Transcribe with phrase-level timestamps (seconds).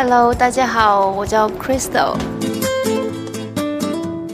[0.00, 2.14] Hello，大家好，我叫 Crystal。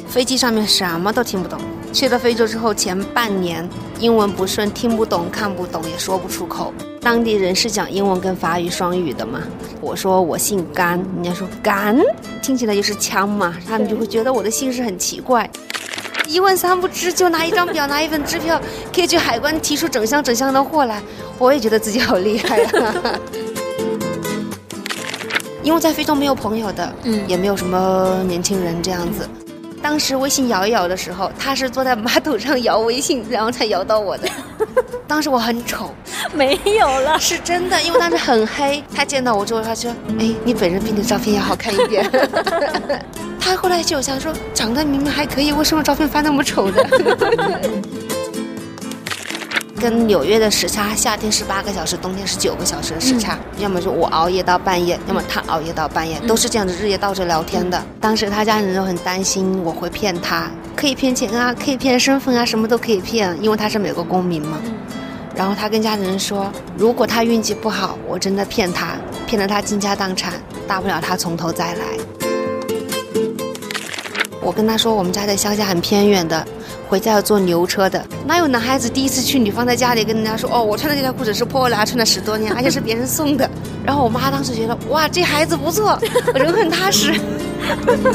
[0.07, 1.59] 飞机上面什么都听不懂。
[1.91, 3.67] 去了非洲之后，前半年
[3.99, 6.71] 英文不顺，听不懂、看不懂，也说不出口。
[7.01, 9.41] 当地人是讲英文跟法语双语的嘛？
[9.81, 11.99] 我说我姓甘，人家说甘，
[12.43, 15.49] 听起来就是枪嘛，他们就会觉得我的姓氏很奇怪。
[16.29, 18.61] 一问三不知，就拿一张表， 拿一份支票，
[18.95, 21.01] 可以去海关提出整箱整箱的货来。
[21.39, 22.71] 我也觉得自己好厉害呀。
[25.65, 29.29] 因为在非洲没有朋友的，嗯，也没有什么年轻人这样子。
[29.83, 34.29] 当时微信摇一摇的时候，他是坐在马桶上摇微信，然后才摇到我的。
[35.09, 35.91] 当时我很丑，
[36.33, 38.83] 没有了，是真的，因为当时很黑。
[38.95, 42.09] 他见到我之后，他说：“哎，你本人比你的照片要好看一点。”
[43.39, 46.83] 他后来就想说：“长得明明还可以，为什么照片发那么丑的？”
[49.85, 53.39] 跟纽约的时差，夏天是八个小时，冬天是九个小时的时差。
[53.59, 57.85] 要么就我熬夜到半夜，要么他熬夜到半夜，都是这样子日夜倒着聊天的。
[58.01, 64.57] 当时他家人都很担心我会骗他，可以骗钱啊，可以骗身份啊，什么都可以骗，因为他是美国公民嘛。
[65.37, 68.97] 然后他跟家里人说，如果他运气不好，我真的骗他，
[69.27, 70.33] 骗得他倾家荡产，
[70.67, 72.24] 大不了他从头再来。
[74.45, 76.47] 我跟他说，我们家在乡下很偏远的。
[76.87, 83.51] 回家要坐牛车的，哪有男孩子第一次去女方在家里跟人家说哦，我穿的这条裤子是破了，穿了十多年，而且是别人送的。
[83.85, 85.99] 然后我妈当时觉得哇，这孩子不错，
[86.35, 87.19] 人很踏实。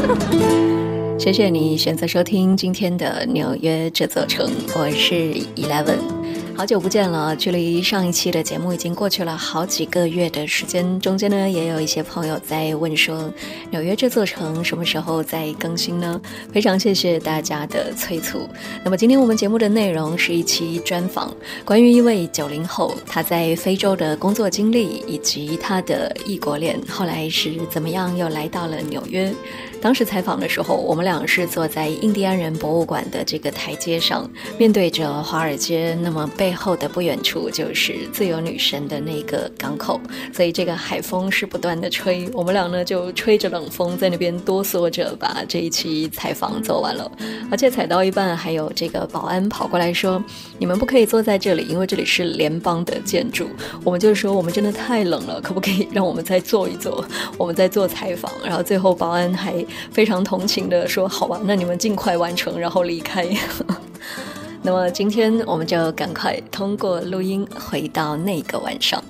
[1.17, 6.18] 谢谢你选择收听今天的纽约这座城，我是 Eleven。
[6.59, 10.99] 好久不见了，距离上一期的节目已经过去了好几个月的时间。
[10.99, 13.31] 中间呢，也有一些朋友在问说，
[13.71, 16.19] 纽约这座城什么时候再更新呢？
[16.51, 18.41] 非常谢谢大家的催促。
[18.83, 29.33] 那么今天我们节目的内容是一期专访，关于一位九零后他在非洲的工作经历，以及他的异国恋，后来是怎么样又来到了纽约。
[29.81, 35.97] 当时采访的时候，我们俩是坐在印第安人博物馆的这个台阶上，面对着华尔街。
[36.01, 39.99] 那么背后的不远处就是自由女神的那个港口，
[40.33, 42.29] 所以这个海风是不断的吹。
[42.33, 47.09] 我们俩呢就吹着冷风在那边哆嗦着把这一期采访做完了。
[47.49, 50.21] 而且采到一半，还有这个保安跑过来说
[50.59, 53.47] ：“你们不可以坐在这里，因为这里是联邦的建筑。”
[53.83, 57.03] 我们就说：“我们真的太冷了，可不可以让我们再坐一坐？
[57.37, 59.65] 我们在做采访。”然后最后保安还。
[59.91, 63.27] 非常同情的说：“好吧，那你们尽快完成，然后离开。
[64.61, 69.01] ”那么今天我们就赶快通过录音回到那个晚上。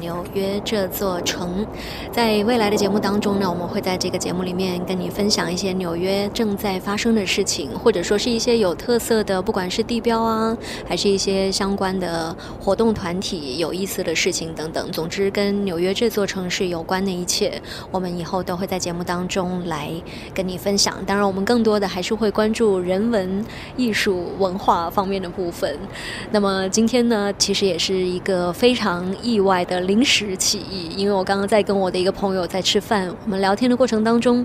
[0.00, 1.66] 纽约这座城，
[2.12, 10.56] 在未来的节目当中呢，我们会在这个节目里面跟你分享一些纽约正在发生的事情，或者说是一些有特色的，不管是地标啊，
[10.86, 14.90] 还是一些相关的活动团体、有意思的事情等等。
[14.92, 19.90] 总之，跟纽约这座城市有关的一切，我们以后都会在节目当中来
[20.34, 20.96] 跟你分享。
[21.06, 23.44] 当然，我们更多的还是会关注人文、
[23.76, 25.78] 艺术、文化方面的部分。
[26.30, 29.85] 那么今天呢，其实也是一个非常意外的。
[29.86, 34.44] 临时起意，因为我刚刚在跟我的一个朋友在吃饭，我们聊天的过程当中，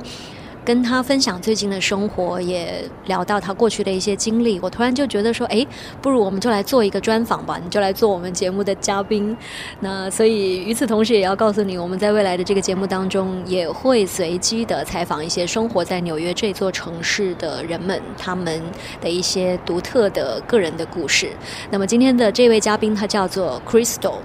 [0.64, 5.66] 跟他分享最近的生活，也聊到他过去的一些经历，我突然就觉得说，哎，
[6.00, 9.36] 不如我们就来做一个专访吧，你就来做我们节目的嘉宾。
[9.80, 18.62] 那所以与此同时，也要告诉你，我们在未来的这个节目当中，也会随机的采访一些生活在纽约这座城市的人们，他们
[19.02, 21.32] 的一些独特的个人的故事。
[21.72, 24.20] 那么今天的这位嘉宾，他叫做 Crystal。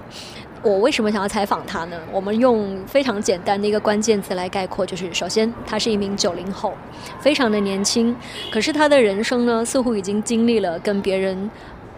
[0.67, 1.97] 我为什么想要采访他呢？
[2.11, 6.73] 我们用非常简单的一个关键词来概括，就是首先，他是一名九零后，
[7.21, 8.13] 非常的年轻，
[8.51, 11.49] 可是他的人生呢，似乎已经经历了跟别人。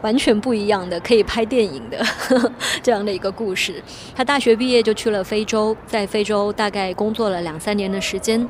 [0.02, 2.04] 完全不一样的，可以拍电影的
[2.82, 3.84] 这样的一个故事。
[4.16, 8.48] 他大学毕业就去了非洲，在非洲大概工作了两三年的时间。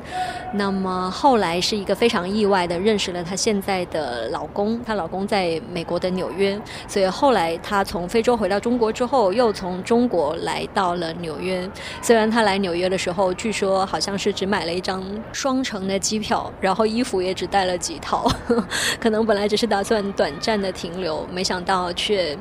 [0.54, 6.60] 那么后来是一个非常意外的认识了她现在的老公，她老公在美国的纽约。
[6.88, 11.68] 所以后来她从非洲回到中国之后，又从中国来到了纽约。
[12.02, 18.28] 虽然她来纽约的时候，据说好像是只买了一张双程的机票，然后衣服也只带了几套，
[19.00, 21.26] 可能本来只是打算短暂的停留。
[21.42, 22.36] 想到却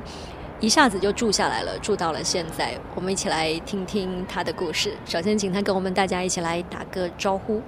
[0.59, 2.73] 一下子就住下来了，住到了现在。
[2.95, 4.93] 我们一起来听听他的故事。
[5.05, 7.61] 首先，请他跟我们大家一起来打个招呼。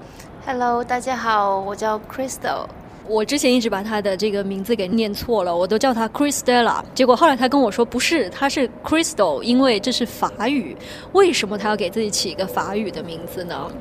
[0.45, 2.66] Hello，大家好，我叫 Crystal。
[3.07, 6.83] 我之前一直把他的这个名字给念错了，我都叫他 Crystella。
[6.94, 10.75] 结果后来他跟我说不是，他是 Crystal，因为这是法语。
[11.13, 13.72] 为什么他要给自己起一个法语的名字呢？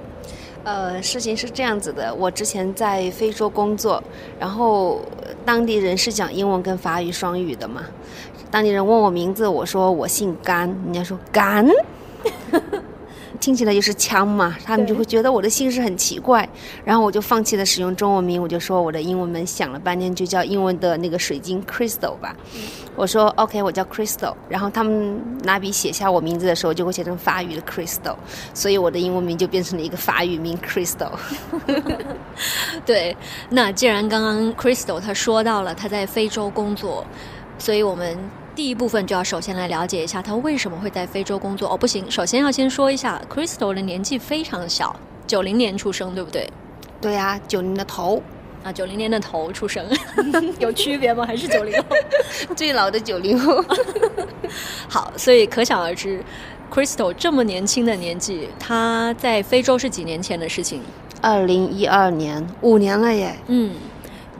[0.62, 4.03] 呃，事情是这样子的，我之前在非洲工作，
[4.39, 5.01] 然后
[5.45, 7.83] 当地人是讲英文跟法语双语的嘛。
[8.51, 11.67] 当地人问我名字，我说我姓甘，人家说甘，
[13.41, 16.47] 听起来就是腔嘛，他们就会觉得我的姓氏很奇怪，
[16.85, 22.37] 然后我就放弃了使用中文名，我就说我的英文名想了半天就叫英文的那个水晶 Crystal 吧。
[22.95, 28.15] 我说 OK，我叫 Crystal，然后他们拿笔写下我名字的时候就会写成法语的 Crystal，
[28.53, 31.13] 所以我的英文名就变成了一个法语名 Crystal。
[32.85, 33.17] 对，
[33.49, 37.07] 那既然刚刚 Crystal 他说到了他在非洲工作，
[37.59, 38.19] 所以我们
[38.61, 41.73] 第一部分就要首先来了解一下他为什么会在非洲工作。
[41.73, 44.95] 哦，不行，首先要先说一下 Crystal 的年纪非常小，
[45.27, 46.47] 九零年出生，对不对？
[47.01, 48.23] 对呀，九零的头。
[48.62, 49.83] 啊，九零年的头出生，
[50.61, 51.25] 有区别吗？
[51.25, 51.97] 还是九零后？
[52.55, 53.65] 最老的九零后。
[54.87, 56.23] 好，所以可想而知
[56.71, 60.83] ，Crystal 这么年轻的年纪，他在非洲是几年前的事情？
[61.23, 63.35] 二零一二年，五年了耶。
[63.47, 63.73] 嗯，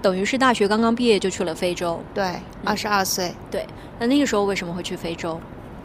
[0.02, 2.00] 等于是大学刚刚毕业就去了非洲。
[2.14, 2.25] 对，
[2.64, 3.35] 二十二岁。
[3.50, 3.67] 对，
[3.99, 5.41] 那那个时候为什么会去非洲？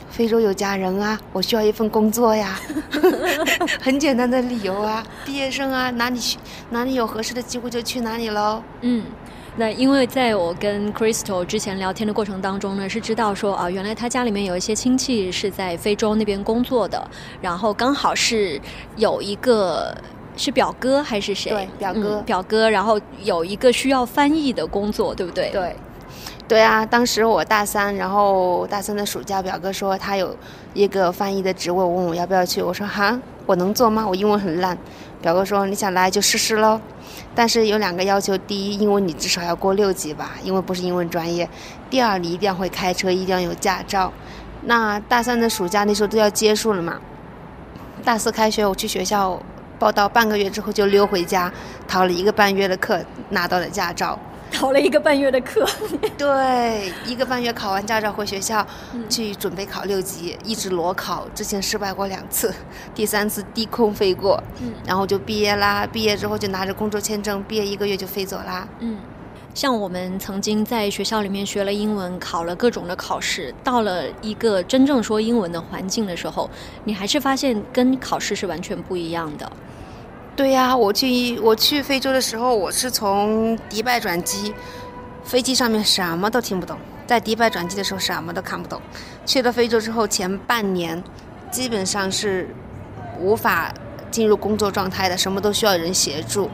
[0.09, 2.57] 非洲有家人啊，我需要一份工作呀，
[3.81, 6.37] 很简单的理由啊，毕业生啊，哪里去
[6.69, 8.61] 哪里有合适的机会就去哪里喽。
[8.81, 9.03] 嗯，
[9.57, 17.05] 那因为在我跟 Crystal 之前聊天的过程当中呢，是知道说啊，原来他家里面有一些亲戚是在非洲那边工作的，
[17.41, 18.61] 然后刚好是
[18.95, 19.93] 有一个
[20.35, 21.49] 是表哥还是谁？
[21.49, 25.49] 对，表哥，表哥，然后有一个需要翻译的工作，对不对？
[25.51, 25.75] 对。
[26.47, 30.37] 对啊，当时我大三，然后大三的暑假，表哥说他有
[30.75, 32.61] 一个翻译的职位，问我要不要去。
[32.61, 34.07] 我说哈，我能做吗？
[34.07, 34.77] 我英文很烂。
[35.23, 36.79] 表哥说你想来就试试喽，
[37.33, 41.47] 但是有两个要求：第一，英文你至少要过六级吧，因为不是英文专业；
[41.89, 44.13] 第二，你一定要会开车，一定要有驾照。
[44.65, 46.99] 那大三的暑假那时候都要结束了嘛，
[48.03, 49.39] 大四开学我去学校
[49.79, 51.51] 报到，半个月之后就溜回家，
[51.87, 52.99] 逃了一个半月的课，
[53.29, 54.17] 拿到了驾照。
[54.51, 55.67] 逃了一个半月的课，
[56.17, 58.65] 对，一个半月考完驾照回学校
[59.09, 62.53] 去准备考六级，一直裸考，之前失败过两次，
[62.95, 65.85] 第三次低空飞过，嗯，然后就毕业啦。
[65.91, 68.65] 毕业之后就拿着工作签证，毕业一个月就飞走啦。
[68.79, 68.97] 嗯，
[69.55, 76.49] 像我们曾经在学校里面学了英文，考了各种的考试，到了一个真正说英文的环境的时候，
[76.83, 79.49] 你还是发现跟考试是完全不一样的。
[80.35, 84.53] 对呀，我去我去非洲的时候，我是从迪拜转机，
[85.23, 88.81] 飞机上面什么都听不懂，在迪拜转机的时候什么都看不懂。
[89.25, 91.01] 去了非洲之后，前半年
[91.49, 92.53] 基本上是
[93.21, 93.73] 无法
[94.11, 96.49] 进入工作状态的，什么都需要人协助，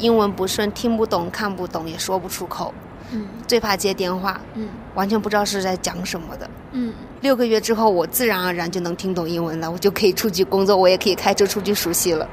[0.00, 2.74] 英文不顺，听不懂，看不懂，也说不出口。
[3.12, 4.40] 嗯，最怕接电话。
[4.54, 6.50] 嗯，完全不知道是在讲什么的。
[6.72, 12.28] 嗯，六个月之后，我自然而然就能听懂英文了，我就可以出去工作，我也可以开车出去熟悉了。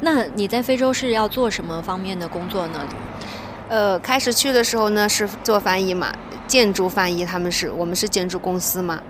[0.00, 2.80] 那你在非洲是要做什么方面的工作呢？
[3.68, 6.12] 呃，开始去的时候呢是做翻译嘛，
[6.46, 9.00] 建筑翻译，他们是我们是建筑公司嘛。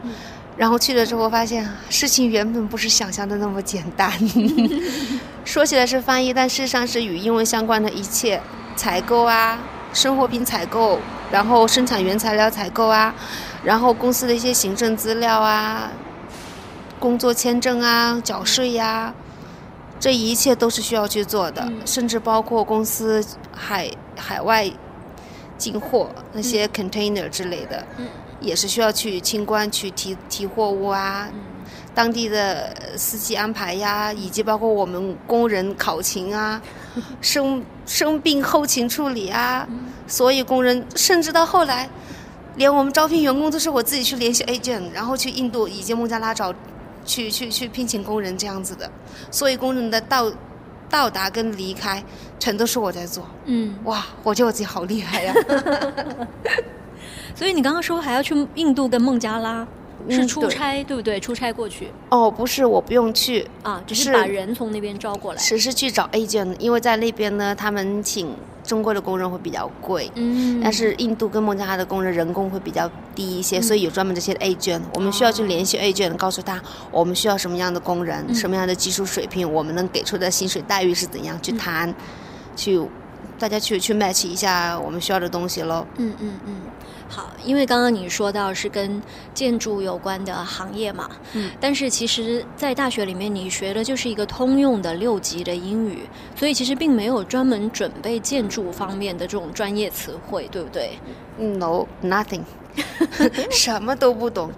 [0.63, 4.13] 然后去了之后发现事情原本不是想象的那么简单。
[5.45, 8.41] 说起来是翻译，但事实上是与英文相关的一切，
[8.77, 9.59] 采购啊，
[9.93, 11.01] 生活品采购，
[11.33, 13.13] 然后生产原材料采购啊，
[13.65, 15.91] 然后公司的一些行政资料啊，
[17.01, 19.13] 工作签证啊，缴税呀。
[19.99, 24.71] 这一切都是需要去做的，甚至包括公司海海外
[25.59, 27.85] 进货那些 container 之类的，
[28.43, 31.29] 也是需要去清关去提提货物啊。
[31.95, 36.61] 当地的司机安排呀，以及包括我们工人考勤啊，
[37.21, 39.67] 生生病后勤处理啊。
[40.07, 41.89] 所以工人甚至到后来，
[42.57, 46.55] 连我们招聘员工都是我自己去联系 agent，然后去印度以及孟加拉找。
[47.05, 48.89] 去去去聘请工人这样子的，
[49.29, 50.31] 所以工人的到
[50.89, 52.01] 到达跟离开
[52.39, 53.27] 全都是我在做。
[53.47, 55.35] 嗯，哇，我觉得我自己好厉害呀！
[57.35, 59.67] 所以你刚刚说还要去印度跟孟加拉。
[60.11, 61.21] 是出差对不对？
[61.21, 65.41] 出差过去哦，不是，我不用去啊，只是把人从那边招过来。
[65.41, 68.35] 只是去找 agent，因为在那边呢，他们请
[68.65, 76.61] 中国的工人会比较贵，嗯，但是印度跟孟加拉的工人人工会比较低一些，所以有专门这些 agent，我们需要去联系 agent，告诉他
[76.91, 81.95] 我们需要什么样的工人，什么样的技术水平，我们能给出的薪水待遇是怎样，去谈，
[82.57, 82.81] 去
[83.39, 85.87] 大家去去 match 一下我们需要的东西喽。
[85.99, 86.55] 嗯嗯嗯。
[87.15, 89.03] 好，因为刚刚你说到是跟
[89.35, 100.93] 建筑有关的行业嘛，嗯，但是其实，在大学里面你学的就是一个通用的六级的英语，所以其实并没有专门准备建筑方面的这种专业词汇，对不对
[101.37, 102.45] ？No，nothing，
[103.53, 104.51] 什么都不懂，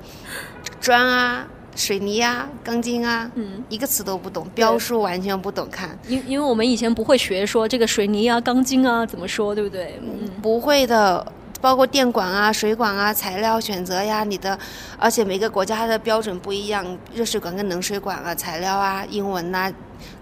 [0.80, 1.44] 砖啊、
[1.74, 9.98] 水泥啊、钢筋啊，嗯，一个词都不懂，标书完全不懂看，因因为我们以前不会学说这个水泥啊、钢筋啊怎么说，对不对？
[10.00, 11.26] 嗯，不会的。
[11.64, 14.58] 包括电管啊、水管啊、材料选择呀，你的，
[14.98, 19.72] 而且每个国家它的标准不一样，热水管跟冷水管啊、材料啊、英文呐、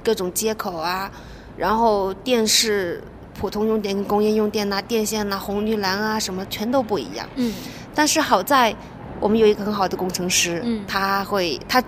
[0.05, 1.11] 各种接口啊，
[1.57, 3.03] 然后电视
[3.35, 7.29] 普通用电跟工业用电呐、电线呐、红绿蓝啊什么全都不一样。
[7.35, 7.53] 嗯
[7.93, 8.73] 但是好在
[9.19, 11.83] 我们有一个很好的工程师，嗯他会他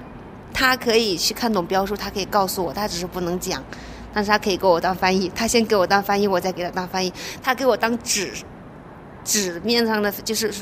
[0.53, 3.63] 他可以去看懂标书，他可以告诉我，他只是不能讲，
[4.13, 8.33] 但是他可以给我当翻译，他先给我当翻译，我再给他当翻译，他给我当纸
[9.25, 10.53] 纸面上的就是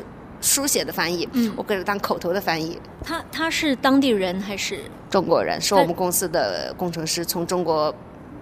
[0.41, 2.81] 书写的翻译，嗯我给他当口头的翻译。
[3.05, 4.81] 他他是当地人还是？
[5.11, 7.95] 中国人是我们公司的工程师，从中国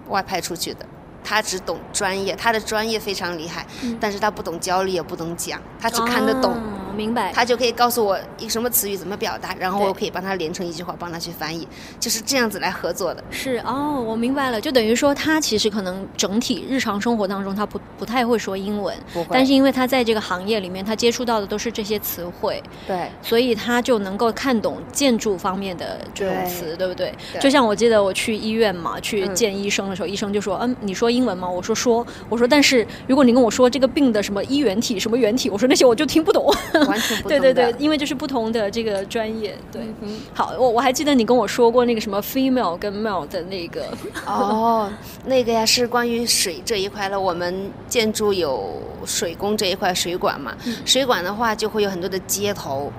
[0.09, 0.85] 外派出去的。
[1.23, 6.51] 他只懂专业，他的专业非常厉害，嗯但是他不懂教理，也不懂讲，他只看得懂。
[6.53, 6.61] 哦
[6.93, 7.31] 明白。
[7.31, 11.65] 他就可以告诉我一个什么词语怎么表达，然后对我可以帮他连成一句话，帮他去翻译，
[12.01, 13.23] 就是这样子来合作的。
[13.31, 18.93] 是哦，我明白了，就等于说他其实可能整体日常生活当中他不不太会说英文，
[19.29, 27.15] 但是因为他在这个行业里面，他接触到的都是这些词汇，对所以他就能够看懂建筑方面的这种词，对不对？
[27.31, 36.45] 对就像我记得我去医院嘛，去嗯见医生的时候，医生就说：“嗯，你说英文吗？”我说：“说。”我说：“但是如果你跟我说这个病的什么衣原体、什么原体，我说那些我就听不懂。”
[36.87, 39.57] 完全不同 对对对，因为就是不同的这个专业。
[39.71, 43.85] 对，嗯好，我我还记得你跟我说过那个什么 female 跟 male 的那个，
[44.25, 44.89] 哦，
[45.25, 47.19] 那个呀是关于水这一块了。
[47.19, 52.91] 我们建筑有水工这一块水管嘛，嗯水管的话就会有很多的接头，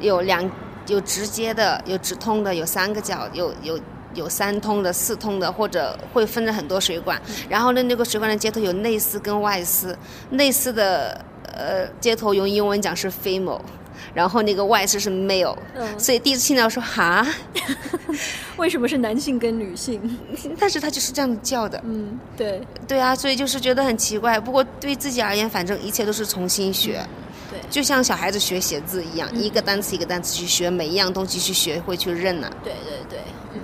[0.00, 0.48] 有两
[0.86, 3.78] 有直接的，有直通的，有三个角，有有。
[4.16, 7.20] 有三通的、四通的，或者会分着很多水管。
[7.48, 9.96] 然后呢，那个水管的接头有内丝跟外丝。
[10.30, 13.60] 内丝的呃接头用英文讲是 female，
[14.12, 15.56] 然后那个外丝是 male。
[15.74, 17.26] 嗯，所以第一次听到说哈，
[18.56, 20.18] 为什么是男性跟女性？
[20.58, 21.80] 但是他就是这样叫的。
[21.84, 24.40] 嗯，对对啊，所以就是觉得很奇怪。
[24.40, 27.04] 不过对自己而言，反正一切都是重新学，
[27.50, 33.18] 对就像小孩子学写字一样，嗯一个单词一个单词去学，每一样东西去学会去认呢、对对对，
[33.54, 33.60] 嗯。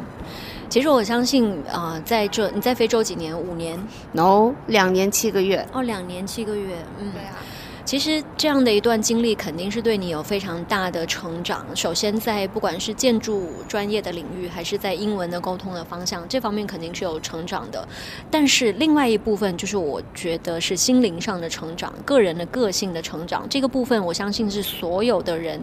[0.73, 3.38] 其实我相信，啊、在这你在非洲几年？
[3.38, 3.79] 五年
[4.11, 5.69] No，两年七个月。
[5.71, 7.12] 哦，两年七个月，嗯。
[7.12, 7.37] 对啊，
[7.85, 11.67] 其实这样的一段经历肯定是对你有非常大的成长。
[11.75, 17.87] 首先，在不管是建筑专业的领域，还是在英文的沟通的方向，这方面肯定是有成长的。
[18.31, 23.47] 但是另外一部分就是我觉得是心灵上的成长，个人的个性的成长。
[23.50, 25.61] 这个部分我相信是所有的人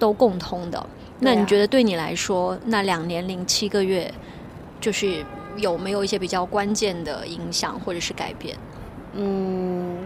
[0.00, 0.84] 都共通的。
[1.20, 4.12] 那你觉得对你来说，那两年零七个月，
[4.80, 5.24] 就是
[5.56, 8.56] 有没有一些比较关键的影响或者是改变？
[9.14, 9.96] 嗯，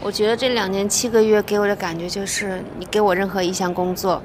[0.00, 4.22] 我觉得这两年七个月给我的感觉就是，你给我任何一项工作，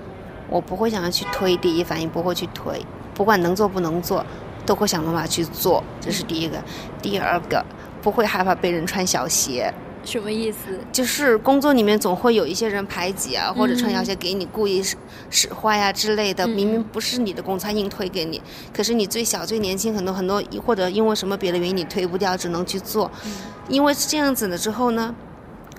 [0.49, 4.23] 我不会想要去推，第一反应不会去推，不管能做不能做，
[4.65, 6.57] 都会想办法去做，这是第一个。
[7.01, 7.65] 第二个，
[8.01, 9.73] 不会害怕被人穿小鞋。
[10.05, 10.57] 什么意思？
[10.91, 14.95] 就是工作里面总会有一些人排挤啊，或者穿小嗯鞋给你故意使
[15.29, 16.45] 使坏呀、之类的。
[16.45, 18.41] 嗯明明不是你的工作，他硬推给你，
[18.73, 23.11] 可是你最小、最年轻，很多很多，或者因为什么别的原因你推不掉，只能去做。
[23.25, 23.31] 嗯
[23.67, 25.13] 因为是这样子了之后呢，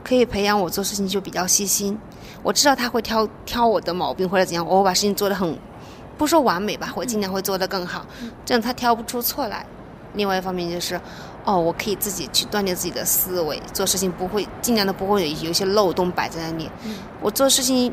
[0.02, 1.97] 可以培养我做事情就比较细心。
[2.42, 5.56] 我知道他会挑挑我的毛病或者怎样，我会把事情做得很，
[6.18, 8.04] 不说完美吧，我尽量会做得更好，
[8.45, 9.64] 这样他挑不出错来。
[10.14, 10.99] 另外一方面就是，
[11.47, 16.69] 哦，我可以自己去锻炼自己的思维，做事情不会尽量的不会有有一些漏洞摆在那里。
[16.85, 17.93] 嗯我做事情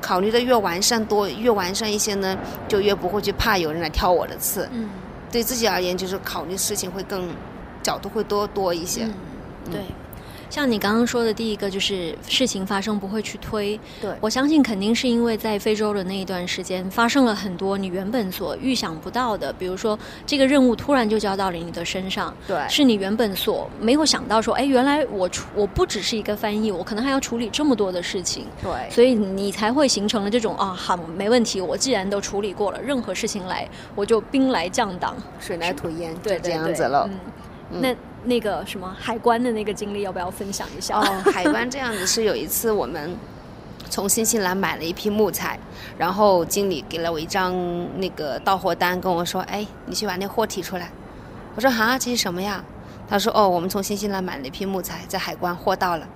[0.00, 4.68] 考虑的越完善多，越完善一些呢，就越不会去怕有人来挑我的刺。
[4.72, 4.88] 嗯。
[5.30, 7.28] 对自己而言，就是考虑事情会更
[7.82, 9.04] 角度会多多一些。
[9.04, 9.14] 嗯，
[9.72, 9.80] 对。
[10.54, 13.76] 像你刚刚说的第一个，就是事情发生不会去推。
[14.00, 37.10] 对我相信肯定是因为在非洲的那一段时间，发生了很多你原本所预想不到的，比如说这个任务突然就交到了你的身上，对是你原本所没有想到说，哎，原来我处我不只是一个翻译，我可能还要处理这么多的事情，对所以你才会形成了这种啊，好，没问题，我既然都处理过了，任何事情来我就兵来将挡，水来土掩，对就这样子了。
[37.72, 40.98] 嗯，那那个什么海关的那个经历，要不要分享一下？
[40.98, 43.16] 哦，海关这样子是有一次我们
[43.90, 45.58] 从新西兰买了一批木材，
[45.98, 47.54] 然后经理给了我一张
[48.00, 50.90] 那个到货单，跟我说：“哎，你去把那货提出来。”
[51.54, 52.64] 我说：“哈，这是什么呀？”
[53.08, 56.08] 他说：“哦，我们从新西兰买了一批木材，在海关货到了。”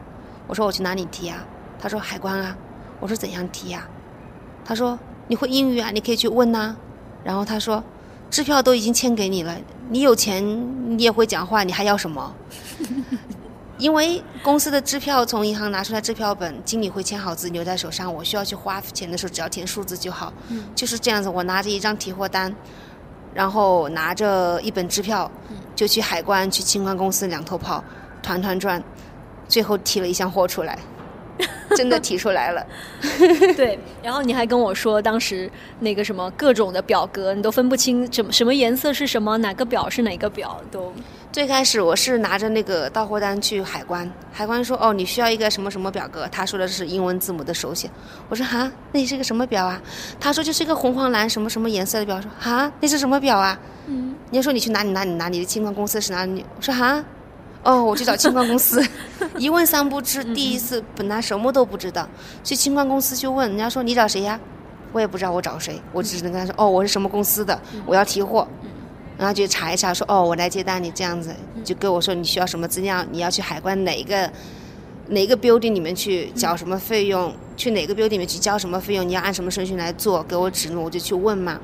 [0.49, 1.45] 我说：“我去哪里提啊？”
[1.79, 2.57] 他说：“海关啊。”
[3.01, 3.87] 我说：“怎样提呀、
[4.65, 4.99] 他说
[5.29, 6.75] ：“你会英语啊，你可以去问呐、
[7.23, 7.85] 然后他说
[8.31, 9.57] ：“支票都已经签给你了，
[9.91, 10.45] 你有钱，
[10.97, 12.35] 你也会讲话，你还要什么？”
[13.79, 21.29] 因为公司的支票从银行拿出来支票本，经理会签好字留在手上，我需要去花钱的时候只要填数字就好，嗯就是这样子。
[21.29, 22.53] 我拿着一张提货单，
[23.33, 25.31] 然后拿着一本支票，
[25.77, 27.83] 就去海关去清关公司两头跑，
[28.21, 28.83] 团团转，
[29.47, 30.77] 最后提了一箱货出来。
[31.77, 32.67] 真的提出来了。
[33.57, 40.93] 对，然后你还跟我说，当时那个什么各种的表格，你都分不清什么什么颜色是什么，哪个表是哪个表都。
[41.31, 47.89] 最开始我是拿着那个到货单去海关，海关说哦你需要一个什么什么表格，他说的是英文字母的手写，
[48.31, 49.81] 我说哈那是个什么表啊？
[50.19, 53.57] 他说就是一个红黄蓝什么什么颜色的表，说哈那是什么表啊？
[53.87, 56.45] 嗯，你说你去哪里哪里哪里的清关公司是哪里？
[56.57, 57.05] 我说哈，
[57.65, 58.83] 哦我去找清关公司，
[59.39, 62.09] 一问三不知，第一次本来什么都不知道，
[62.43, 64.39] 去清关公司去问，人家说你找谁呀？
[64.93, 68.47] 我也不知道我找谁，我只能跟他说哦我是什么公司的，我要提货。
[69.19, 71.35] 然后就查一查，说哦，我来接单，你这样子
[71.65, 74.31] 就跟我说你需要什么资料，你要去海关哪一个
[75.09, 81.59] 哪一个 building 里面去缴什么费用，去哪个 building 里面去交什么费用，你要按什么顺序来做，给我指路，我就去问嘛。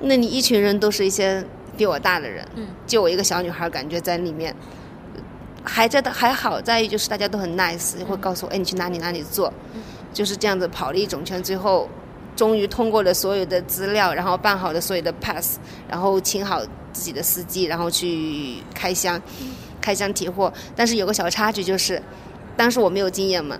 [0.00, 1.44] 那你一群人都是一些
[1.76, 2.42] 比我大的人，
[2.86, 4.56] 就我一个小女孩，感觉在里面
[5.64, 9.52] 还在的还好在于就是大家都很 nice，会告诉我，哎，你去哪里哪里做，
[10.12, 11.88] 就是这样子跑了一整圈，最后。
[12.36, 19.20] 终于通过了所有的资料，然后办好了所有的 pass，然后请好自己的司机，然后去开箱，
[19.78, 20.50] 开箱提货。
[20.74, 22.00] 但是有个小插曲就是，
[22.56, 23.58] 当时我没有经验嘛，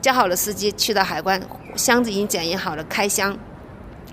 [0.00, 1.40] 叫好了司机去到海关，
[1.74, 3.36] 箱子已经检验好了，开箱。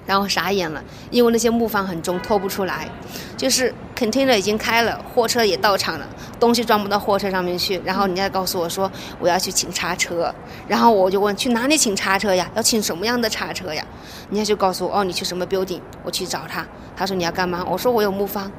[0.07, 2.89] 然后傻眼了，因为那些木方很重，拖不出来。
[3.37, 6.07] 就是 container 已经开了，货车也到场了，
[6.39, 7.81] 东西装不到货车上面去。
[7.83, 8.89] 然后人家告诉我说
[9.19, 10.33] 我要去请叉车，
[10.67, 12.49] 然后我就问去哪里请叉车呀？
[12.55, 13.83] 要请什么样的叉车呀？
[14.29, 15.81] 人家就告诉我哦，你去什么 building？
[16.03, 16.65] 我去找他。
[16.95, 17.65] 他说你要干嘛？
[17.69, 18.49] 我说我有木方，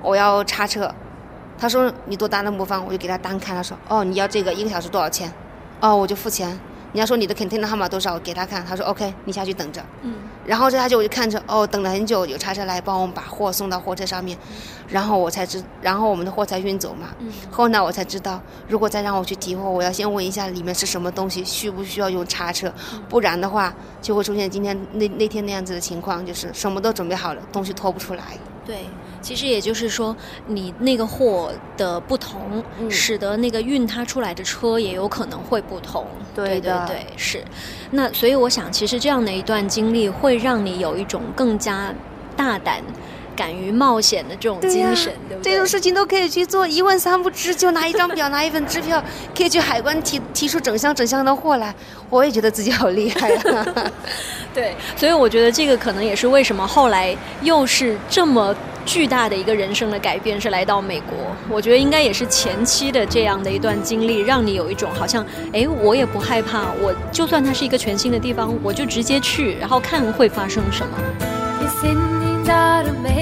[0.00, 0.90] 我要叉车。
[1.58, 2.84] 他说你多大的木方？
[2.86, 3.54] 我就给他单开。
[3.54, 5.30] 他说哦，你要这个一个小时多少钱？
[5.80, 6.58] 哦，我就付钱。
[6.92, 8.14] 人家说你的 container 号码多少？
[8.14, 8.64] 我给他看。
[8.64, 9.82] 他说 OK，你下去等着。
[10.02, 10.14] 嗯。
[10.46, 14.38] 然后这他就我就看着哦，等了很久，有叉车来帮我们把货送到货车上面，
[14.88, 17.08] 然后我才知，然后我们的货才运走嘛。
[17.18, 22.72] 嗯后来我才知道，如果再让我去提货，我要先问一下里面是什么东西，需不需要用叉车，
[23.10, 28.22] 不然的话就会出现今天那那天那样子的情况，就是什么都准备好了，东西拖不出来。
[28.64, 28.86] 对。
[29.20, 36.06] 其实也就是说，你那个货的不同，使得那个运它出来的车也有可能会不同。
[36.34, 37.44] 对对对，是。
[37.90, 41.92] 那所以我想，其实这样的一段经历会让你有一种更加
[42.36, 42.82] 大胆、
[43.38, 45.52] 敢于冒险的这种精神，对不对？
[45.52, 49.00] 这种事情都可以去做，一问三不知，就拿一张表，拿一份支票，
[49.36, 51.72] 可以去海关提 提出整箱整箱的货来。
[52.10, 53.66] 我也觉得自己好厉害啊！
[54.52, 58.52] 对，所以我觉得这个可能也是为什么后来又是这么。
[58.86, 61.18] 巨大的一个人生的改变是来到美国，
[61.50, 65.22] 我觉得应该也是前期的这样的一段经历，让你有一种好像，
[65.52, 72.27] 哎，我也不害怕，我就算它是一个全新的地方，我就直接去，然后看会发生什么。
[72.48, 73.20] darme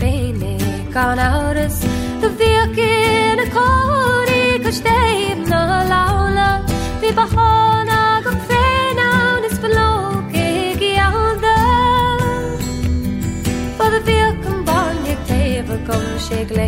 [0.00, 0.54] beni
[0.94, 1.76] gone out as
[2.22, 6.48] the vehicle a cold each day no laula
[7.00, 9.08] vi bahona gum fena
[9.48, 9.96] is below
[10.32, 10.46] ke
[10.98, 11.56] yalda
[13.78, 16.66] for the vehicle born you table come shake le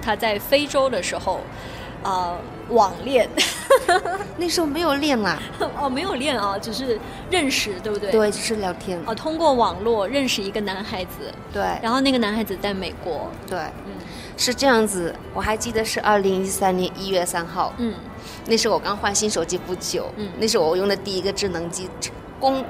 [0.00, 1.40] 他在非洲的时候，
[2.02, 2.36] 啊，
[2.70, 3.28] 网恋，
[4.36, 5.38] 那时候没有恋啦，
[5.80, 6.98] 哦，没有恋啊，只是
[7.30, 8.10] 认识，对不对？
[8.10, 9.00] 对，只是聊天。
[9.06, 11.62] 哦，通过网络认识一个男孩子，对。
[11.82, 13.92] 然后那个男孩子在美国，对，嗯，
[14.36, 15.14] 是这样子。
[15.32, 17.94] 我还记得是二零一三年一月三号，嗯，
[18.46, 21.88] 那时候我刚换新手机不久，嗯，那是我用的第一个智能机，
[22.40, 22.64] 公。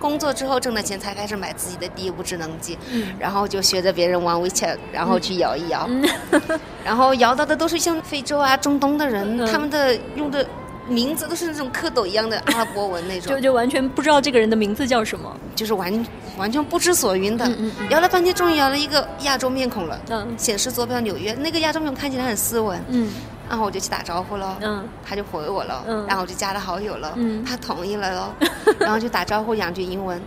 [0.00, 2.78] 工作之后挣的钱才开始买自己的第一部智能机，
[3.18, 5.88] 然后就学着别人玩 WeChat，然后去摇一摇，
[6.84, 10.46] 然后摇到的都是像非洲啊、中东的人，他们的用的
[10.88, 15.34] 名字都是那种蝌蚪一样的阿拉伯文那种， 就就完全不知道这个人的名字叫什么。
[15.56, 16.06] 就是完
[16.36, 17.46] 完全不知所云的。
[17.48, 17.88] 嗯嗯嗯。
[17.88, 19.98] 聊了半天，终于摇了一个亚洲面孔了。
[20.10, 20.34] 嗯。
[20.36, 23.10] 显示坐标纽约，那个亚洲面孔看起来很斯文，嗯
[23.48, 24.58] 然后我就去打招呼了。
[24.60, 24.84] 嗯。
[25.04, 26.04] 他就回我了，嗯。
[26.06, 27.44] 然后我就加了好友了，嗯。
[27.44, 28.32] 他同意了喽，
[28.78, 30.20] 然后就打招呼两句英文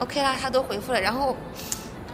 [0.00, 1.00] ，OK 啦，他都回复了。
[1.00, 1.36] 然后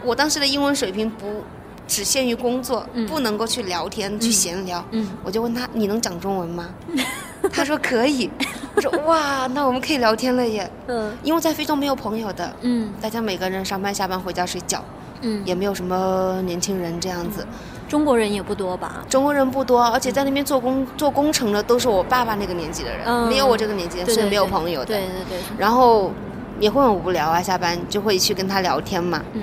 [0.03, 1.43] 我当时的英文水平不
[1.87, 3.07] 只限于工作，嗯。
[3.07, 5.07] 不能够去聊天、去闲聊，嗯。
[5.23, 6.69] 我就问他你能讲中文吗？
[7.51, 8.29] 他说可以，
[8.75, 11.15] 我说哇，那我们可以聊天了耶，嗯。
[11.23, 12.91] 因为在非洲没有朋友的，嗯。
[13.01, 14.83] 大家每个人上班下班回家睡觉，
[15.21, 17.45] 嗯，也没有什么年轻人这样子。
[17.87, 19.03] 中国人也不多吧？
[19.09, 23.27] 中国人不多，而且在那边做工做工程的都是我爸爸那个年纪的人，嗯。
[23.27, 24.87] 没有我这个年纪是没有朋友的。
[24.87, 26.11] 对对对，然后
[26.59, 29.21] 也会很无聊啊，下班就会去跟他聊天嘛。
[29.33, 29.41] 嗯。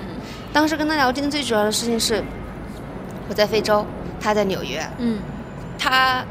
[0.53, 2.23] 当时跟他聊天最主要的事情是，
[3.27, 3.85] 我在非洲，
[4.19, 5.19] 他在纽约，嗯。
[5.77, 6.23] 他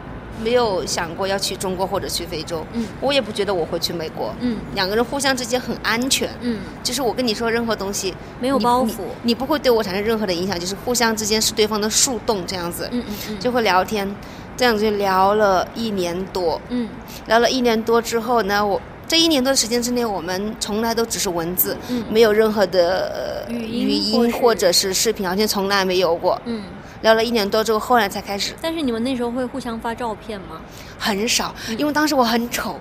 [0.42, 2.86] 没有想过要去中国或者去非洲，嗯。
[3.00, 4.34] 我也不觉得我会去美国。
[4.40, 4.58] 嗯。
[4.74, 9.00] 两个人互相之间很安全，嗯，就是我跟你说任何东西没有包袱。
[9.22, 14.08] 你不会对我产生任何的影响，就是互相之间是对方的树洞这样子，嗯嗯嗯，就会聊天，
[14.56, 16.60] 这样子就聊了一年多。
[16.68, 16.88] 嗯。
[17.26, 22.04] 聊了一年多之后呢，我这一年多的时间之内，我们从来都只是文字，嗯。
[22.10, 26.40] 没有任何的呃语音或或者是视频好像，从来没有过。
[26.46, 26.62] 嗯，
[27.04, 30.58] 聊了一年多之后，后来才开始，但是你们那时候会互相发照片吗？
[30.98, 32.80] 很少，因为当时我很丑，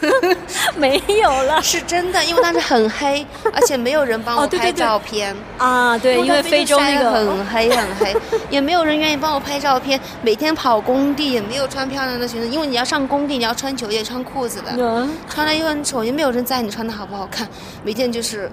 [0.76, 5.34] 没有了是真的，因为当时很黑， 而且没有人帮我拍照片。
[5.56, 8.14] 啊，对，因为非洲那个很黑很黑，
[8.50, 9.98] 也没有人愿意帮我拍照片。
[10.20, 14.72] 每天跑工地也没有穿漂亮的裙子，因为你要上工地，你要穿球鞋、穿裤子的。
[14.76, 17.48] 嗯穿了又很丑，也没有人在意你穿的好不好看。
[17.82, 18.50] 每天就是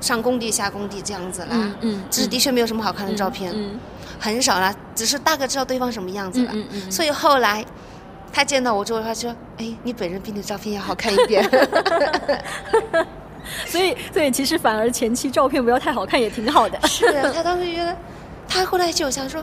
[0.00, 1.48] 上工地下工地这样子啦。
[1.52, 3.78] 嗯嗯，只是的确没有什么好看的照片，嗯
[4.18, 6.50] 很少啦，只是大概知道对方什么样子了。
[6.52, 7.64] 嗯嗯嗯，所以后来
[8.32, 11.48] 他见到我之后，他说：“哎，你本人比你照片要好看一点。
[13.66, 17.96] 所以所以其实反而前期照片不要太好看也挺好的。”是的，他当时觉得，
[18.48, 19.42] 他后来就想说，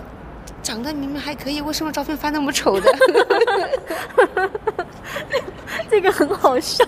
[0.64, 2.90] 长得明明还可以，为什么照片发那么丑的？
[5.90, 6.84] 这个很好笑，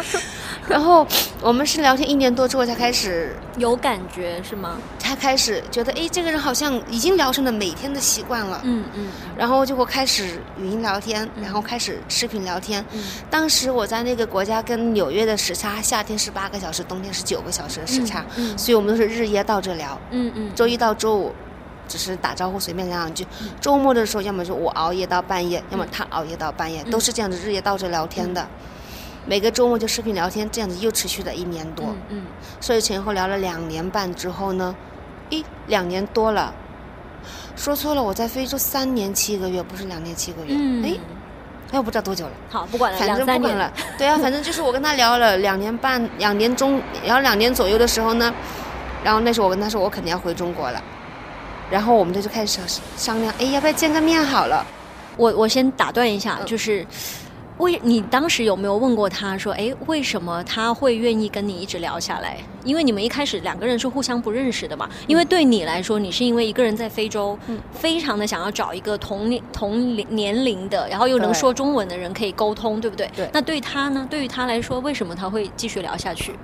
[0.68, 1.06] 然后
[1.42, 4.78] 我们是聊天一年多之后才开始，有感觉是吗？
[4.98, 8.60] 才开始觉得，哎，这个人好像已经聊成了每天的习惯了。
[8.64, 12.84] 嗯嗯然后就会开始语音聊天，然后开始视频聊天。
[12.92, 19.98] 嗯当时我在那个国家跟纽约的时差，夏天是八个小时，冬天是九个小时的时差，嗯嗯所以我们都是日夜倒着聊。
[20.12, 21.34] 嗯嗯，周一到周五
[21.90, 23.26] 只是打招呼，随便聊两句。
[23.60, 26.90] 周末的时候，要么就我熬夜到半夜，要么他熬夜到半夜，嗯。
[26.92, 28.46] 都是这样子日夜倒着聊天的。
[29.26, 31.86] 每个周末就视频聊天，这样子又持续了一年多。
[31.86, 32.22] 嗯嗯。
[32.60, 34.74] 所以前后聊了两年半之后呢，
[35.30, 36.54] 咦，两年多了，
[37.56, 40.96] 说错了，我在非洲三年七个月，不是两年七个月，嗯，哎、
[41.72, 48.32] 哎，我不知道多久了，好，不管了，反正不管了，对啊，反正就是我跟他聊了 两年半，两年中，然后两年左右的时候呢，
[49.04, 50.82] 然后那时候我跟他说我肯定要回中国了，
[51.70, 52.60] 然后我们就就开始
[52.96, 54.66] 商量，哎，要不要见个面好了？
[55.16, 56.86] 我我先打断一下，嗯就是
[57.58, 62.38] 为你当时有没有问过他说，哎，为什么他会愿意跟你一直聊下来？
[62.64, 64.88] 因为你们一开始两个人是互相不认识的嘛。
[65.06, 73.10] 因为对你来说，你是因为一个人在非洲，嗯非常的想要找一个同年同年龄的，然后又能说中文的人可以沟通，对不对？
[73.14, 74.06] 对那对他呢？
[74.08, 76.34] 对于他来说，为什么他会继续聊下去？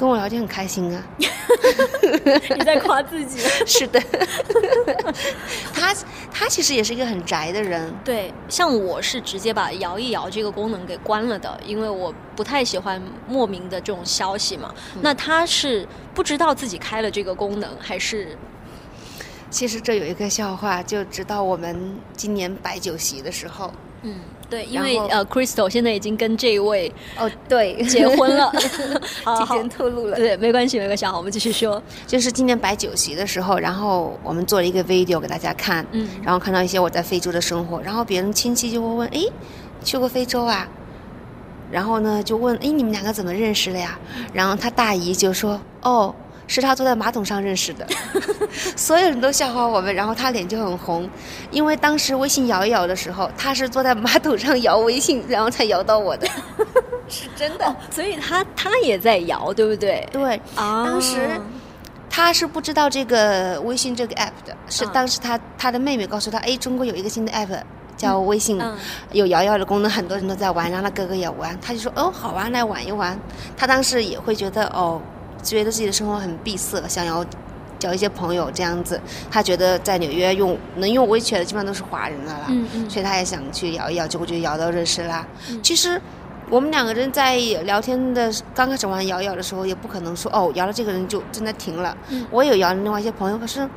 [0.00, 1.04] 跟我聊天很开心啊，
[2.56, 3.38] 你在夸自己？
[3.68, 4.00] 是的，
[5.74, 5.94] 他
[6.32, 14.74] 他其实也是一个很宅的人，对，像我是直接把摇一摇这个功能给关了的，因为我不太喜欢莫名的这种消息嘛。
[14.94, 15.00] 嗯。
[15.02, 18.38] 那他是不知道自己开了这个功能，还是？
[19.50, 28.52] 其实这有一个笑话，就直到我们今年摆酒席的时候，嗯，对，因为呃，Crystal 现在已经跟这位哦，对，结婚了，
[29.24, 30.16] 好提前透露了。
[30.16, 31.80] 对，没关系，没关系，好，我们继续说。
[32.06, 39.30] 就是今年摆酒席的时候，然后我们做了一个 video 给大家看，嗯然后看到一些我在非洲的生活，然后别人亲戚就会问，诶，
[39.84, 40.68] 去过非洲啊？
[41.70, 43.96] 然后呢就问，诶，你们两个怎么认识的呀？
[44.32, 46.12] 然后他大姨就说，哦。
[46.50, 47.86] 是他坐在马桶上认识的，
[48.74, 51.08] 所有人都笑话我们，然后他脸就很红，
[51.52, 56.26] 因为当时微信摇一摇的时候，他是坐在马桶上摇微信，然后才摇到我的，
[57.08, 57.76] 是真的。
[57.88, 60.04] 所以他他也在摇，对不对？
[60.10, 60.84] 对，啊。
[60.84, 61.40] 当时
[62.10, 64.90] 他是不知道这个微信这个 app 的，是嗯。
[64.92, 67.62] 当时他他的妹妹告诉他，哎，中国有一个新的 app
[67.96, 68.76] 叫微信，嗯。
[69.12, 73.16] 有摇摇的功能，很多人都在玩，让他哥哥也玩，他就说，哦，好玩，来玩一玩。
[73.56, 75.00] 他当时也会觉得，哦，
[75.42, 77.24] 觉得自己的生活很闭塞，想要
[77.78, 79.00] 交一些朋友这样子。
[79.30, 85.26] 他觉得在纽约用能用 WeChat 的基本上都是华人的了，嗯嗯所以他也想去摇一摇，结果就摇到认识啦。
[85.62, 86.00] 其实
[86.50, 91.96] 我们两个人在聊天的刚开始玩摇一摇的时候，也不可能说哦摇了这个人就真的停了。
[92.08, 93.68] 嗯我有摇另外一些朋友，可是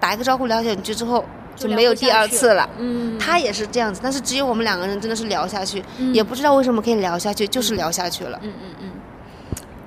[0.00, 1.24] 打一个招呼聊两句之后
[1.56, 2.68] 就没有第二次了。
[2.78, 8.38] 嗯，他也是这样子，但是只有我们两个人真的是聊下去，嗯也不知道为什么可以聊下去，就是聊下去了。
[8.42, 8.90] 嗯嗯嗯，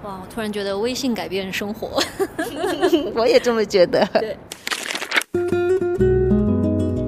[0.04, 2.02] 哇，我突然觉得微信改变生活。
[3.14, 4.04] 我也这么觉得。
[4.14, 4.36] 对，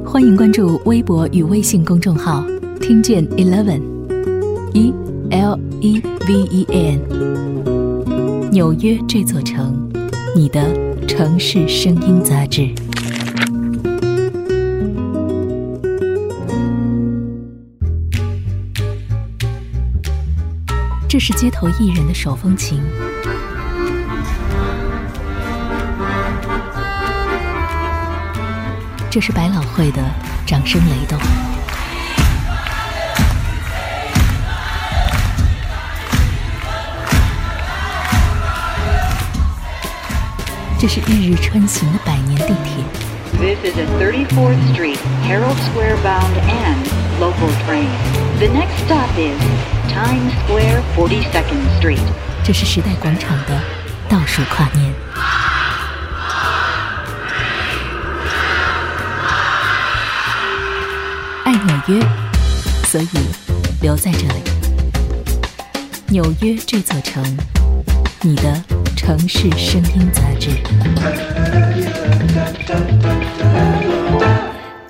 [0.05, 2.45] 欢迎关注微博与微信公众号
[2.79, 3.81] “听见 Eleven”，
[4.73, 4.93] 一
[5.31, 9.91] L E V E N，纽约这座城，
[10.35, 10.61] 你的
[11.07, 12.69] 城市声音杂志。
[21.13, 22.81] 这是街头艺人的手风琴。
[29.11, 30.01] 这是百老汇的
[30.43, 31.19] 掌声雷动。
[40.79, 42.83] 这是日日穿行的百年地铁。
[43.39, 44.97] This is a 34th Street,
[45.27, 47.87] Herald Square bound and local train.
[48.39, 51.99] The next stop is Times Square Forty Second Street.
[52.43, 53.59] 这是时代广场的
[54.09, 54.93] 倒数跨年。
[61.45, 62.05] 爱纽约，
[62.87, 63.07] 所以
[63.81, 64.43] 留在这里。
[66.07, 67.23] 纽约这座城，
[68.21, 68.63] 你的
[68.95, 70.49] 城市声音杂志。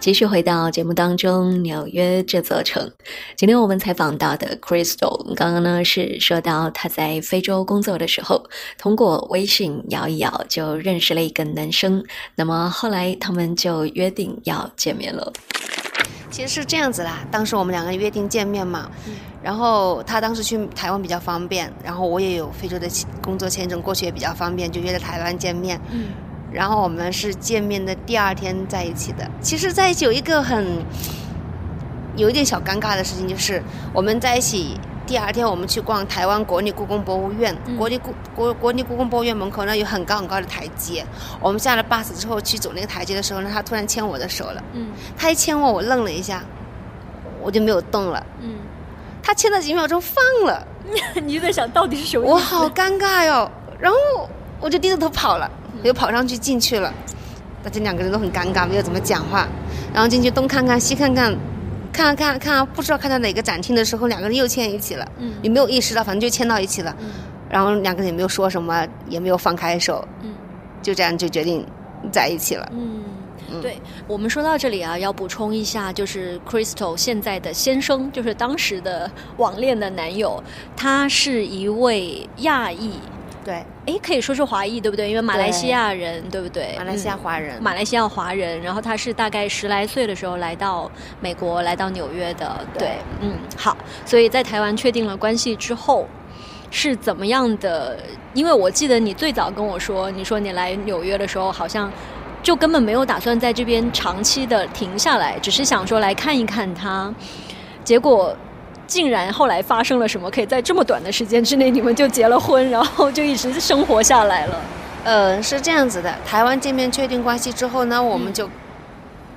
[0.03, 2.91] 继续回到节目当中，纽约这座城。
[3.37, 8.43] 今天我们采访到的 Crystal，刚刚呢是说到他在非洲工作的时候，
[8.77, 12.03] 通过微信摇一摇就认识了一个男生，
[12.35, 15.31] 那么后来他们就约定要见面了。
[16.29, 25.79] 其实是这样子啦，当时我们两个人约定见面嘛，嗯然后他当时去台湾比较方便，然后我也有非洲的签工作签证过去也比较方便，就约在台湾见面。
[25.93, 26.07] 嗯
[26.53, 29.29] 然后我们是见面的第二天在一起的。
[29.41, 30.85] 其实在一起有一个很
[32.15, 33.61] 有一点小尴尬的事情，就是
[33.91, 37.53] 我们在一起第二天，我们去逛台湾国立故宫博物院。
[37.65, 41.03] 嗯国立故国国立故宫博物院门口呢有很高很高的台阶，
[41.41, 44.63] 我们下了 bus 之后去走那个台阶的时候呢，他突然牵我的手了。
[44.73, 46.43] 嗯他一牵我，我愣了一下，
[47.41, 48.25] 我就没有动了。
[48.41, 48.55] 嗯，
[49.21, 50.65] 他牵了几秒钟放了，
[51.25, 53.51] 你就在想到底是什么我好尴尬哟。
[53.79, 54.29] 然后
[54.61, 55.49] 我就低着头跑了，
[55.81, 56.93] 我就跑上去进去了。
[57.63, 59.47] 大家两个人都很尴尬，没有怎么讲话。
[59.93, 61.33] 然后进去东看看西看看，
[61.91, 65.07] 看啊看啊看啊，不知道看到哪个展厅的时候，两个人又牵一起了。
[65.19, 66.95] 嗯也没有意识到，反正就牵到一起了。
[66.99, 67.09] 嗯
[67.49, 70.33] 然后两个人也没有说什么，也没有放开手，嗯
[70.81, 71.65] 就这样就决定
[72.11, 72.67] 在一起了。
[72.73, 73.03] 嗯。
[73.61, 80.43] 对我们说到这里啊，要补充一下，就是 Crystal 现在的先生，就是当时的网恋的男友，
[80.75, 82.93] 他是一位亚裔，
[83.43, 85.09] 对，诶，可以说是华裔，对不对？
[85.09, 86.75] 因为马来西亚人，对不对？
[86.77, 92.65] 马来西亚嗯华人，马来西亚华人，然后他是大概十来岁的时候来到美国，来到纽约的。
[92.73, 93.75] 对，对嗯，好，
[94.05, 96.07] 所以在台湾确定了关系之后，
[96.71, 97.97] 是怎么样的？
[98.33, 101.91] 因为我记得你最早跟我说，你说你来纽约的时候，好像
[102.41, 107.13] 就根本没有打算在这边长期的停下来，只是想说来看一看他，
[107.83, 108.35] 结果。
[108.85, 110.29] 竟然后来发生了什么？
[110.29, 114.61] 可以在这么短的时间之内，你们就结了婚，然后就一直生活下来了。
[115.05, 118.49] 呃，是这样子的，台湾见面确定关系之后呢，我们就、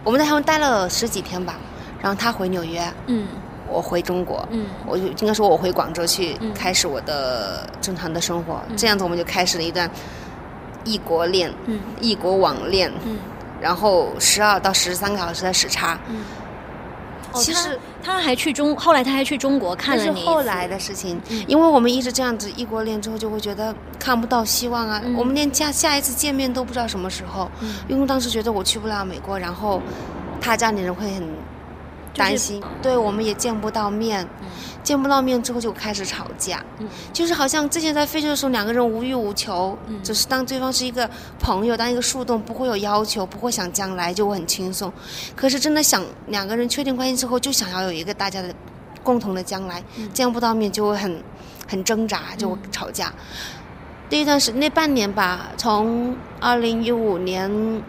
[0.04, 1.54] 我们在台湾待了十几天吧，
[2.00, 3.26] 然后他回纽约，嗯
[3.68, 9.90] 我回中国，嗯我就应该说我回广州去嗯开始我的正常的生活，嗯这样子我们就开始了一段
[10.84, 13.18] 异国恋、嗯异国网恋，嗯
[13.60, 15.98] 然后十二到十三个小时的时差。
[16.08, 16.16] 嗯。
[17.40, 20.20] 其实他还去中，后来他还去中国看了你。
[20.20, 25.00] 是后来的事情，嗯因为我们一直这样子异国恋之后，就会觉得看不到希望啊。
[25.04, 29.80] 嗯我们连下下一次见面都不知道什么时候，嗯因为当时觉得我去不了美国，然后
[30.40, 31.28] 他家里人会很
[32.14, 34.48] 担心，对我们也见不到面，嗯
[34.86, 36.88] 见不到面之后就开始吵架，嗯。
[37.12, 40.00] 就是好像之前在非洲的时候，两个人无欲无求，嗯。
[40.04, 44.92] 只是当对方是一个朋友，当一个树洞，不会有要求，不会想将来，就会很轻松。
[45.34, 48.54] 可是真的想两个人确定关系之后，就想要有一个大家的
[49.02, 50.08] 共同的将来，嗯。
[50.12, 51.20] 见不到面就会很
[51.66, 53.12] 很挣扎，就会吵架。
[54.08, 57.82] 那一段时那半年吧，从二零一五年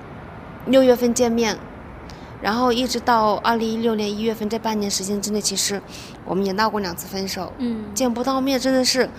[0.65, 1.55] 六月份见面，
[2.41, 5.81] 然后一直到二零一六年一月份，这半年时间之内，其实
[6.23, 7.51] 我们也闹过两次分手。
[7.57, 7.85] 嗯。
[7.93, 9.09] 见不到面，真的是，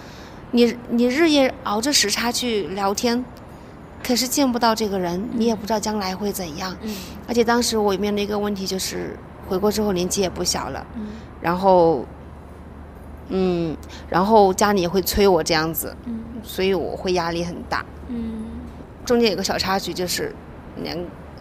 [0.52, 3.24] 你你日夜熬着时差去聊天，
[4.04, 6.76] 可是见不到这个人，你也不知道将来会怎样。
[6.82, 6.94] 嗯。
[7.26, 9.16] 而且当时我面临一个问题就是，
[9.48, 11.08] 回国之后年纪也不小了，嗯。
[11.40, 12.04] 然后，
[13.28, 13.76] 嗯，
[14.08, 16.22] 然后家里也会催我这样子，嗯。
[16.44, 17.84] 所以我会压力很大。
[18.06, 18.44] 嗯。
[19.04, 20.34] 中间有个小插曲，就是
[20.82, 20.96] 两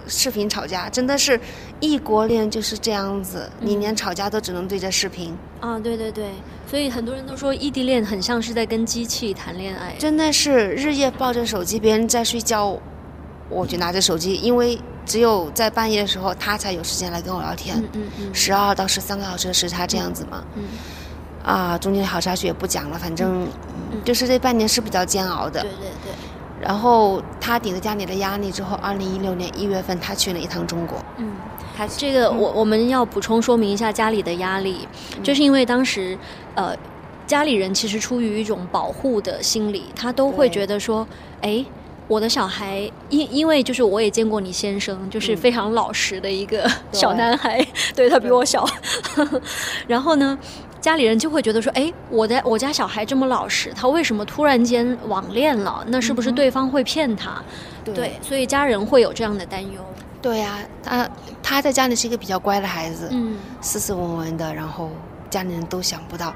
[0.08, 1.40] 视频吵架，真的是
[1.80, 6.32] 异国恋就是这样子，你嗯连吵架都只能对着视频，啊，对对对，
[6.70, 9.94] 所以很多人都说异地恋很像是在跟机器谈恋爱。
[10.00, 12.78] 真的是日夜抱着手机，别人在睡觉，
[13.50, 17.78] 我就拿着手机，因为只有在半夜的时候，他才有时间来跟我聊天。
[17.78, 17.88] 嗯。
[17.94, 18.36] 嗯嗯。
[18.36, 20.64] 十二到十三个小时的时差这样子嘛，嗯，
[21.44, 23.48] 啊，中间的好插曲也不讲了，反正
[23.92, 24.02] 嗯。
[24.04, 25.62] 就是这半年是比较煎熬的。
[25.62, 25.72] 对。
[25.72, 26.12] 对对，
[26.62, 31.32] 然后他顶着家里的压力之后，二零一六年一月份他去了一趟中国，嗯。
[31.96, 34.88] 这个我我们要补充说明一下家里的压力，
[35.22, 36.18] 就是因为当时
[36.56, 36.76] 呃
[37.28, 41.08] 家里人其实出于一种保护的心理，他都会觉得说，
[41.42, 41.66] 哎。
[42.10, 47.62] 我的小孩，因因为就是我也见过你先生，就是嗯非常老实的一个小男孩，
[47.94, 48.66] 对他比我小。
[49.88, 50.40] 然后呢，
[50.80, 55.84] 家里人就会觉得说，哎，我的我家小孩这么老实，他为什么突然间网恋了？
[55.88, 57.42] 那是不是对方会骗他？
[57.84, 59.82] 对，所以家人会有这样的担忧。
[60.22, 61.10] 对呀、他
[61.42, 64.90] 他在家里是一个比较乖的孩子，嗯斯斯文文的，然后
[65.30, 66.34] 家里人都想不到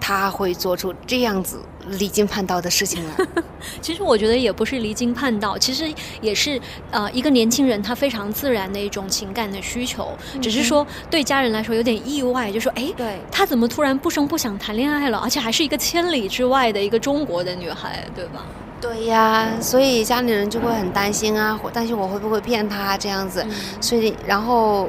[0.00, 3.26] 他会做出这样子离经叛道的事情了。
[3.80, 12.92] 其实我觉得也不是离经叛道，其实也是呃一个年轻人他非常自然的一种情感的需求，只是说对家人来说有点意外，就说哎。
[12.96, 18.44] 对，她怎么突然不声不响谈恋爱了，而且还是一个千里之外的一个中国的女孩，对吧？
[18.80, 23.42] 对呀，所以家里人就会很担心啊，或担心我会不会骗他这样子。
[23.46, 24.88] 嗯所以，然后，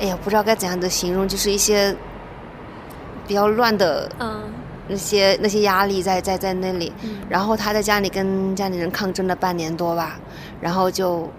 [0.00, 1.94] 哎呀，不知道该怎样的形容，就是一些
[3.26, 4.42] 比较乱的嗯
[4.90, 6.92] 那些那些压力在在在那里。
[7.02, 10.18] 嗯然后他在家里跟家里人抗争了半年多吧，
[10.60, 11.30] 然后就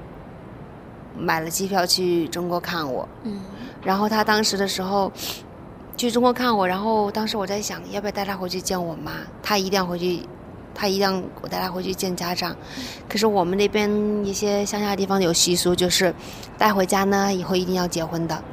[1.17, 3.07] 买了机票去中国看我。
[3.23, 3.41] 嗯
[3.83, 5.11] 然后他当时的时候
[5.97, 9.11] 去中国看我，然后当时我在想，要不要带他回去见我妈？
[9.43, 10.21] 他一定要回去，
[10.73, 12.55] 他一定要我带他回去见家长。
[13.09, 13.89] 可是我们那边
[14.23, 16.13] 一些乡下地方有习俗，就是
[16.57, 18.43] 带回家呢，以后一定要结婚的。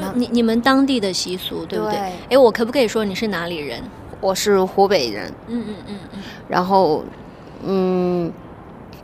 [0.00, 1.94] 啊，就你你们当地的习俗，对不对？
[1.94, 3.82] 对哎，我可不可以说你是哪里人？
[4.20, 7.04] 我是湖北人，嗯嗯嗯嗯然后，
[7.62, 8.32] 嗯，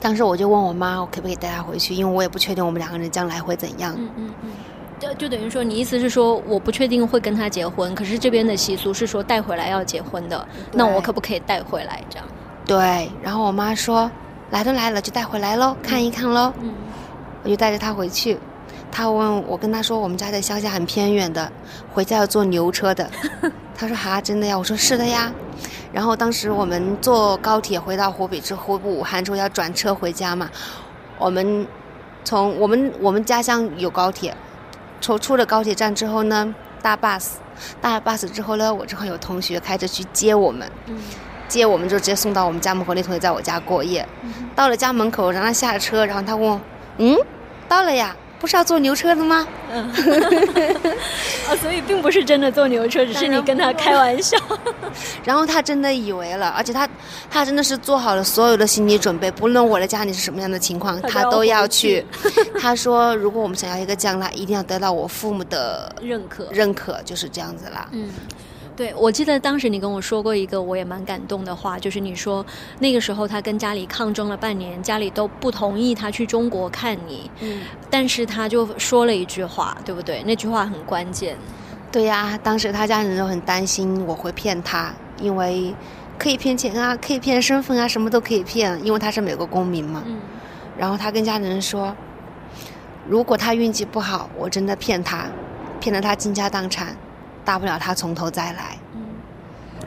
[0.00, 1.94] 当时我就问我妈，我可不可以带她回去？
[1.94, 3.94] 因为我也不确定我们两个人将来会怎样。
[3.98, 4.50] 嗯嗯嗯。
[4.98, 12.02] 就就等于说，你意思是说，我不确定会跟他结婚，可是这边的习俗是说带回来要结婚的，那我可不可以带回来？
[12.08, 12.26] 这样，
[12.64, 14.10] 对，然后我妈说，
[14.50, 16.52] 来都来了，就带回来喽，看一看喽。
[16.60, 16.72] 嗯
[17.44, 18.38] 我就带着她回去。
[18.92, 21.50] 他问我跟他说，我们家在乡下很偏远的，
[21.92, 23.10] 回家要坐牛车的。
[23.74, 24.56] 他说哈，真的呀？
[24.56, 25.32] 我说是的呀。
[25.92, 30.50] 然后当时我们坐高铁回到湖北之后，回武汉之后要转车回家嘛。
[31.18, 31.66] 我们
[32.22, 34.36] 从我们我们家乡有高铁，
[35.00, 37.30] 从出了高铁站之后呢，大 bus，
[37.80, 40.98] 搭了 bus 之后呢，我正好有同学开车去接我们，嗯
[41.48, 42.94] 接我们就直接送到我们家门口。
[42.94, 44.06] 那同学在我家过夜，
[44.54, 46.60] 到了家门口让他下车，然后他问我，
[46.96, 47.16] 嗯，
[47.68, 49.46] 到了呀，不是要坐牛车的吗？
[49.72, 49.88] 嗯
[51.48, 54.36] 啊， 所以并不是真的坐牛车，只是你跟他开玩笑。
[55.24, 56.88] 然后他真的以为了，而且他
[57.30, 62.04] 他真的是做好了所有的心理准备，不论我的家里是什么样的情况，他他都要去。
[62.58, 66.48] 他说，如果我们想要一个将来，一定要得到我父母的认可。
[66.50, 67.88] 认可，就是这样子啦。
[67.92, 68.10] 嗯，
[68.74, 72.44] 对，我记得当时你跟我说过一个我也蛮感动的话，就是你说
[72.78, 80.22] 那个时候他跟家里抗争了半年，家里都不同意他去中国看你，嗯，但是他就说了一句话，对不对？
[80.24, 81.36] 那句话很关键。
[81.90, 85.74] 对呀，当时他家人都很担心我会骗他，因为
[86.18, 90.02] 可以骗钱啊，可以骗身份啊，什么都可以骗，因为他是美国公民嘛。
[90.06, 90.18] 嗯
[90.78, 91.94] 然后他跟家里人说，
[93.06, 95.26] 如果他运气不好，我真的骗他，
[95.78, 96.96] 骗得他倾家荡产，
[97.44, 98.78] 大不了他从头再来。
[98.94, 99.00] 嗯，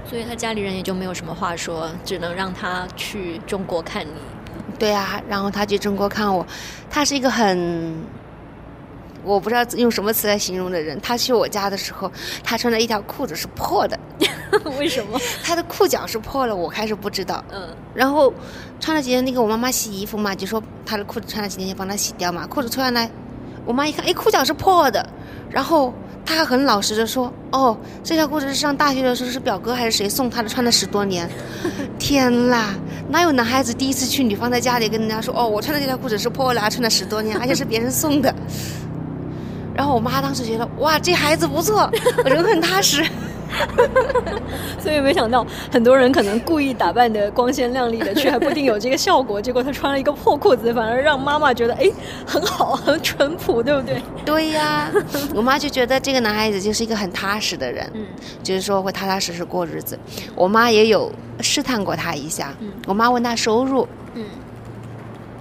[0.09, 4.11] 所以他家里人也就没有什么话说，只能让他去中国看你。
[4.77, 6.45] 对啊，然后他去中国看我，
[6.89, 7.95] 他是一个很，
[9.23, 10.99] 我不知道用什么词来形容的人。
[10.99, 12.11] 他去我家的时候，
[12.43, 13.97] 他穿的一条裤子是破的，
[14.77, 15.17] 为什么？
[15.43, 17.43] 他的裤脚是破了，我开始不知道。
[17.51, 18.33] 嗯然后
[18.81, 22.45] 穿了几天，那个我妈妈洗衣服嘛，就说他的裤子穿了几天，就帮他洗掉嘛。
[22.45, 23.09] 裤子穿下来，
[23.63, 25.09] 我妈一看，哎，裤脚是破的。
[25.49, 25.93] 然后
[26.25, 31.29] 她很老实的说，哦，这条裤子是上大学的时候是表哥还是谁送他的，穿了十多年。
[31.99, 32.73] 天啦，
[33.09, 38.33] 哪有男孩子第一次去女方的家里跟人家说，哦，我穿的这条裤子是破了啊，穿了十多年，而且是别人送的。
[39.75, 41.89] 然后我妈当时觉得，哇，这孩子不错，
[42.25, 43.05] 人很踏实。
[44.79, 49.41] 所以没想到很多人可能故意打扮的光鲜亮丽的却，还不一定有这个效果。
[49.41, 51.89] 结果他穿了一个破裤子，反而让妈妈觉得哎
[52.25, 54.01] 很好，很淳朴，对不对？
[54.25, 54.91] 对呀，
[55.33, 58.05] 我妈就觉得这个男孩子就是一个很踏实的人，嗯
[58.43, 59.97] 就是说会踏踏实实过日子。
[60.35, 64.23] 我妈也有试探过他一下，嗯我妈问他收入，嗯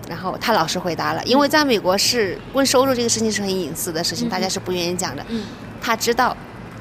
[0.09, 5.25] 然后他老实回答了，因为在美国是问收入这个事情是很隐私的事情，大家是不愿意讲的。
[5.29, 5.43] 嗯
[5.81, 6.35] 他知道，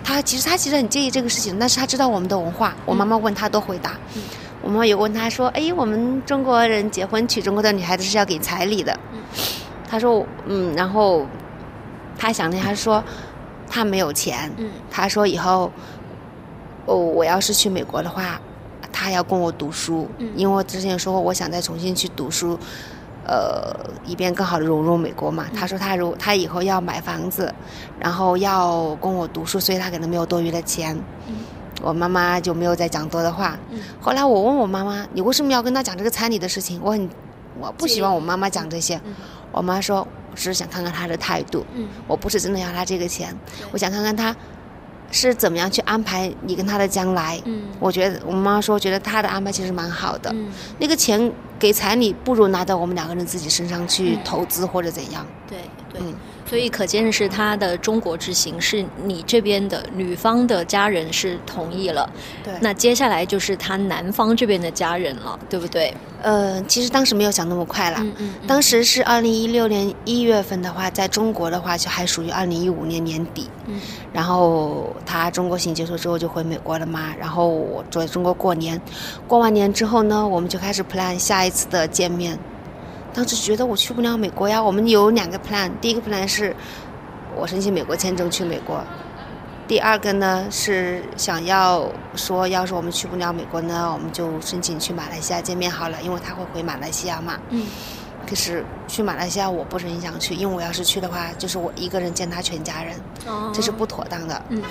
[0.04, 2.76] 他其实他其实很介意这个事情，但是他知道我们的文化。
[2.86, 3.92] 我妈妈问他都回答。
[4.16, 4.22] 嗯
[4.62, 8.98] 我妈妈有问他说：“哎，我们中国人结婚娶中国的女孩子是要给彩礼的。
[9.12, 9.20] 嗯
[9.90, 11.26] 他说：“嗯。”然后
[12.18, 13.04] 他想了他说
[13.70, 14.50] ：“他没有钱。
[14.56, 15.70] 嗯他说：“以后，
[16.86, 18.40] 哦，我要是去美国的话，
[18.90, 22.58] 他要供我读书，嗯因为我之前说过，我想再重新去读书，
[23.26, 23.74] 呃，
[24.06, 25.46] 以便更好的融入美国嘛。
[25.56, 27.54] 他说他如他以后要买房子，
[28.00, 30.96] 然后要供我读书，所以他可能没有多余的钱。
[31.28, 31.36] 嗯
[31.82, 33.58] 我妈妈就没有再讲多的话。
[33.72, 36.80] 嗯后来我问我妈妈，你为什么要跟他讲这个彩礼的事情？
[36.82, 37.10] 我很
[37.60, 38.96] 我不希望我妈妈讲这些。
[39.06, 39.14] 嗯
[39.52, 41.66] 我妈说，我只是想看看他的态度。
[41.76, 43.36] 嗯我不是真的要他这个钱，
[43.72, 44.34] 我想看看他
[45.12, 47.42] 是怎么样去安排你跟他的将来。
[47.46, 50.32] 嗯我觉得我妈妈说，觉得他的安排其实蛮好的。
[50.34, 51.30] 嗯，那个钱
[51.64, 55.26] 给彩礼，不如拿到我们两个人自己身上去嗯投资或者怎样。
[55.54, 56.02] 对对。
[56.02, 56.14] 嗯，
[56.50, 62.10] 所以可见是他的中国之行，是你这边的女方的家人是同意了，
[62.44, 65.94] 对那接下来就是他男方这边的家人了，对不对？
[66.22, 67.98] 呃，其实当时没有想那么快啦。
[68.02, 73.50] 嗯嗯当时是二零一六年一月份的话，在中国的话就还属于二零一五年年底。
[73.68, 73.80] 嗯
[74.12, 78.80] 然后他中国行结束之后就回美国了嘛，然后我在中国过年，
[79.28, 82.38] 过完年之后呢，我们就开始 plan 下一次的见面。
[83.14, 86.56] 当时觉得我去不了美国呀，我们有两个 plan，第一个 plan 是
[87.36, 88.84] 我申请美国签证去美国，
[89.68, 97.40] 第二个呢是想要说，要是我们去不了美国呢，我们就申请去马来西亚见面好了，因为他会回马来西亚嘛。
[97.50, 97.68] 嗯
[98.26, 102.96] 可是去马来西亚我不是很想去，因为我要是去的话，就是我一个人见他全家人，
[103.28, 104.42] 哦这是不妥当的。
[104.48, 104.64] 嗯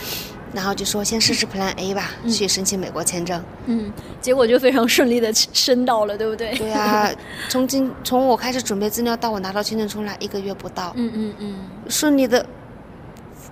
[0.53, 3.43] 然后就说先试试 Plan A 吧，嗯去申请美国签证。
[3.67, 6.55] 嗯，结果就非常顺利的申到了，对不对？
[6.57, 7.11] 对啊，
[7.49, 11.55] 从今从我开始准备资料到我拿到签证出来，一个月不到，嗯嗯嗯，
[11.89, 12.45] 顺利的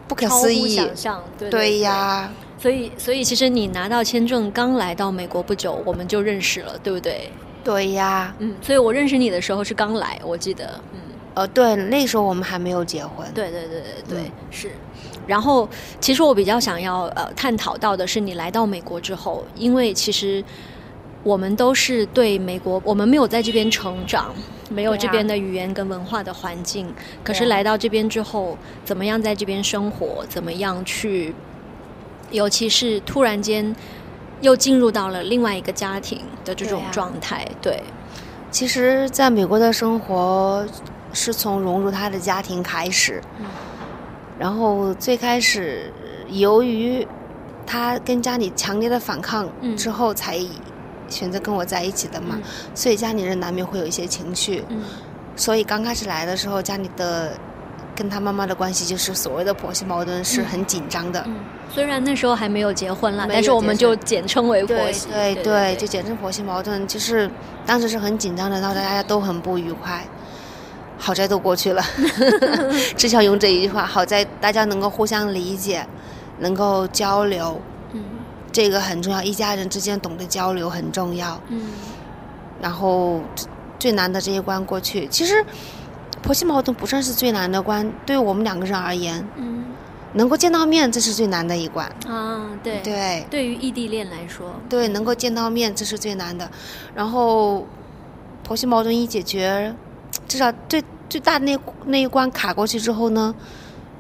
[0.07, 0.69] 不可思议。
[0.69, 7.31] 想象，对对呀，所以，所以其实你拿到签证刚来到美国不久，我们就认识了，对不对？
[7.65, 11.01] 对呀，嗯，所以我认识你的时候是刚来，我记得，嗯，
[11.35, 13.27] 呃，对，那时候我们还没有结婚。
[13.35, 14.71] 对对对对对，嗯是。
[15.31, 15.69] 然后，
[16.01, 20.45] 其实我比较想要呃探讨到的是，你来到美国之后，因为其实
[21.23, 24.35] 我们都是对美国，我们没有在这边成长，
[24.71, 31.33] 没有这边的语言跟文化的环境，可是来到这边之后，怎么样在这边生活，怎么样去，
[32.33, 33.73] 尤其是突然间
[34.41, 37.81] 又进入到了另外一个家庭的这种对啊状态，对，
[38.51, 40.67] 其实在美国的生活
[41.13, 43.47] 是从融入他的家庭开始，嗯
[44.41, 45.93] 然后最开始
[46.31, 47.07] 由于
[47.67, 50.39] 他跟家里强烈的反抗嗯之后，才
[51.11, 52.43] 选择跟我在一起的嘛，嗯
[52.75, 54.83] 所以家里人难免会有一些情绪，嗯
[55.37, 57.33] 所以刚开始来的时候，家里的
[57.95, 61.23] 跟他妈妈的关系就是所谓的婆媳矛盾是很紧张的。
[61.27, 61.37] 嗯，
[61.71, 67.31] 虽然那时候还没有结婚啦，但是我们就简称为婆对媳，对对就简称婆媳矛盾，就是
[67.67, 70.03] 当时是很紧张的，闹得大家都很不愉快。
[71.01, 71.83] 好在都过去了，
[72.97, 73.87] 只想用这一句话。
[73.87, 75.85] 好在大家能够互相理解，
[76.41, 77.59] 能够交流，
[77.95, 78.05] 嗯
[78.53, 79.23] 这个很重要。
[79.23, 81.41] 一家人之间懂得交流很重要。
[81.49, 81.71] 嗯
[82.61, 83.23] 然后
[83.79, 85.43] 最难的这一关过去，其实
[86.23, 89.65] 婆媳矛盾不算是最难的关，对我们两个人而言，嗯
[90.13, 91.87] 能够见到面这是最难的一关。
[92.07, 96.51] 啊，对对对于异地恋来说，对，能够见到面这是最难的。
[96.95, 97.67] 然后
[98.43, 99.75] 婆媳矛盾一解决，
[100.31, 103.35] 至少最最大那那一关卡过去之后呢，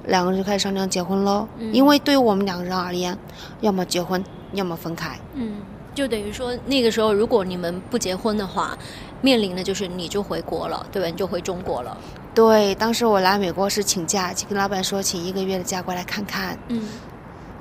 [0.06, 1.48] 两个人就开始商量结婚喽。
[1.58, 3.18] 嗯因为对于我们两个人而言，
[3.62, 4.22] 要么结婚，
[4.52, 5.18] 要么分开。
[5.34, 5.56] 嗯，
[5.92, 8.78] 就等于说那个时候，如果你们不结婚的话，
[9.20, 11.08] 面临的就是你就回国了，对吧？
[11.08, 11.98] 你就回中国了。
[12.32, 16.56] 对，当时我来美国是请假，去跟老板说请一个月的假过来看看。
[16.68, 16.86] 嗯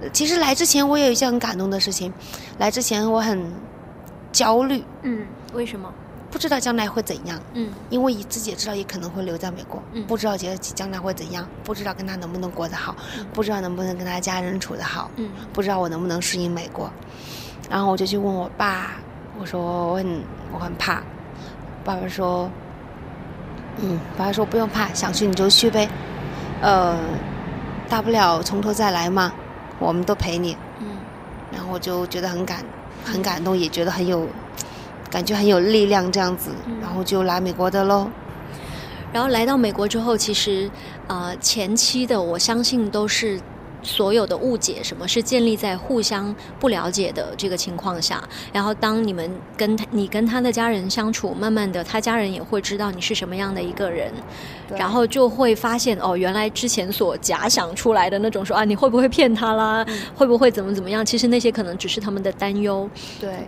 [0.01, 2.13] 呃其实来之前我也有一件很感动的事情，
[2.59, 3.51] 来之前我很
[4.31, 5.91] 焦虑，嗯，为什么？
[6.31, 7.71] 不知道将来会怎样，嗯。
[7.89, 10.05] 因为自己也知道也可能会留在美国，嗯。
[10.05, 13.25] 不知道将将来会怎样，不知道跟他能不能过得好，嗯。
[13.33, 15.29] 不知道能不能跟他家人处得好，嗯。
[15.53, 16.91] 不知道我能不能适应美国。
[17.69, 18.91] 然后我就去问我爸，
[19.39, 20.23] 我说我很
[20.53, 21.03] 我很怕，
[21.83, 22.49] 爸爸说，
[23.77, 25.87] 嗯，爸爸说不用怕，想去你就去呗，
[26.61, 26.97] 呃，
[27.87, 29.31] 大不了从头再来嘛，
[29.79, 30.57] 我们都陪你。
[30.79, 30.97] 嗯。
[31.51, 32.63] 然后我就觉得很感
[33.05, 34.27] 很感动，也觉得很有
[35.09, 36.51] 感觉很有力量这样子，
[36.81, 38.09] 然后就来美国的喽。
[39.11, 40.69] 然后来到美国之后，其实
[41.07, 43.39] 呃前期的我相信都是。
[43.81, 48.21] 所有的误解，什么是建立在互相不了解的这个情况下？
[48.51, 54.11] 然后当你们跟他，你跟他的家人相处，慢慢的，他家人也会知道你是什么样的一个人，
[54.75, 59.85] 然后就会发现哦，原来之前所假想出来的那种说啊，你会不会骗他啦？
[60.13, 61.05] 会不会怎么怎么样？
[61.05, 62.89] 其实那些可能只是他们的担忧。
[63.17, 63.47] 对。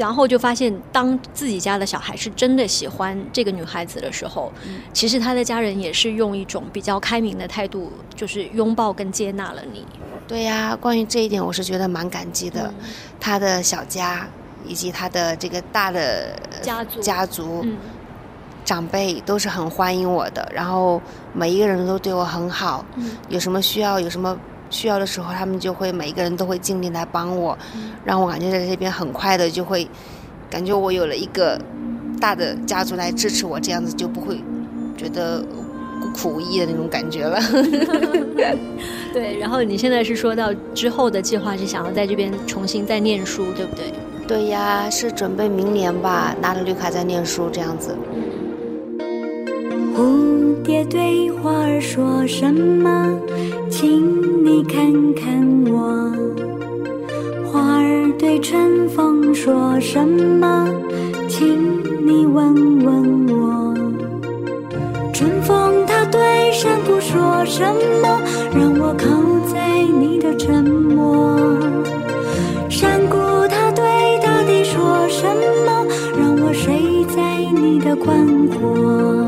[0.00, 4.50] 然后就发现，当自己家的小孩是真的喜欢这个女孩子的时候，
[4.94, 9.84] 其实他的家人也是用一种比较开明的态度，就是拥抱跟接纳了你。
[10.26, 12.72] 对呀，关于这一点，我是觉得蛮感激的。
[13.20, 14.26] 他的小家
[14.64, 17.66] 以及他的这个大的家族家族
[18.64, 20.98] 长辈都是很欢迎我的，然后
[21.34, 22.82] 每一个人都对我很好。
[23.28, 24.34] 有什么需要，有什么。
[24.70, 27.58] 需要的时候，他们就会每一个人都会尽力来帮我，
[28.04, 29.86] 让我感觉在这边很快的就会
[30.48, 31.60] 感觉我有了一个
[32.20, 34.40] 大的家族来支持我，这样子就不会
[34.96, 35.44] 觉得
[36.14, 37.38] 苦无依的那种感觉了。
[39.12, 43.92] 对，然后你现在是说到之后的计划是想要在这边重新再念书，对不对？
[44.26, 47.96] 对呀，是准备明年吧，拿着绿卡再念书这样子。
[49.94, 53.18] 蝴蝶对花儿说什么？
[53.68, 56.12] 请你看看我。
[57.50, 60.68] 花儿对春风说什么？
[61.28, 61.58] 请
[62.06, 63.74] 你问问我。
[65.12, 67.62] 春风它对山谷说什
[68.02, 68.20] 么？
[68.54, 69.06] 让我靠
[69.52, 71.36] 在你的沉默。
[72.68, 73.16] 山谷
[73.48, 73.84] 它对
[74.22, 75.26] 大地说什
[75.66, 75.86] 么？
[76.18, 79.19] 让我睡在你的宽阔。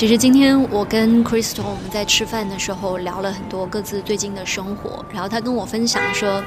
[0.00, 6.42] 其实今天我跟 Crystal 我们在吃饭的时候聊了很多各自最近的生活，然后她跟我分享说，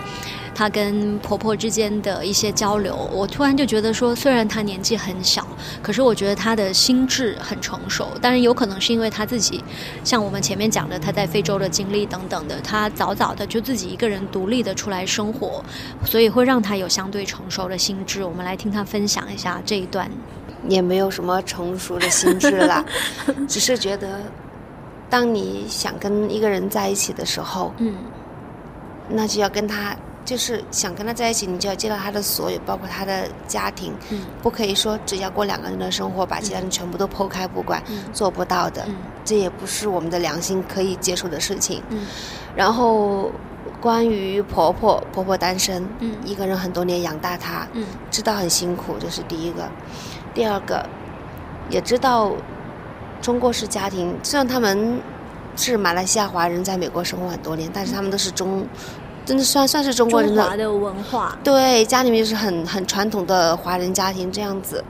[0.55, 5.45] 她跟婆婆之间的一些交流，我突然就觉得说，虽然她年纪很小，
[5.83, 8.07] 可是我觉得她的心智很成熟。
[8.19, 9.63] 当然有可能是因为她自己，
[10.03, 15.63] 像我们前面讲的她在非洲的经历等等的，她早早的就自己一个人独立的出来生活，
[16.03, 18.23] 所以会让她有相对成熟的心智。
[18.23, 20.09] 我们来听她分享一下这一段。
[20.67, 22.83] 也没有什么成熟的心智啦，
[23.47, 24.21] 只是觉得，
[25.09, 27.95] 当你想跟一个人在一起的时候，嗯，
[29.09, 29.95] 那就要跟他，
[30.25, 37.83] 就是想跟他在一起，你就要接到他的所有，包括他的家庭，嗯，不可以说只要过两个人的生活，把其他人全部都剖开不管，
[38.13, 38.85] 做不到的，
[39.25, 41.83] 这也不是我们的良心可以接受的事情。
[41.89, 42.05] 嗯，
[42.55, 43.29] 然后
[43.81, 49.69] 关于婆婆，婆婆单身，嗯，一个人很多年养大她，嗯，知道很辛苦，这是第一个。
[50.33, 50.85] 第二个，
[51.69, 52.31] 也知道
[53.21, 54.99] 中国式家庭，虽然他们
[55.55, 58.65] 是马来西亚华人，在美国生活很多年，但是他们都是中，
[59.25, 61.37] 真的算算是中国人的的文化。
[61.43, 64.83] 对，家里面就是很很传统的华人家庭这样子。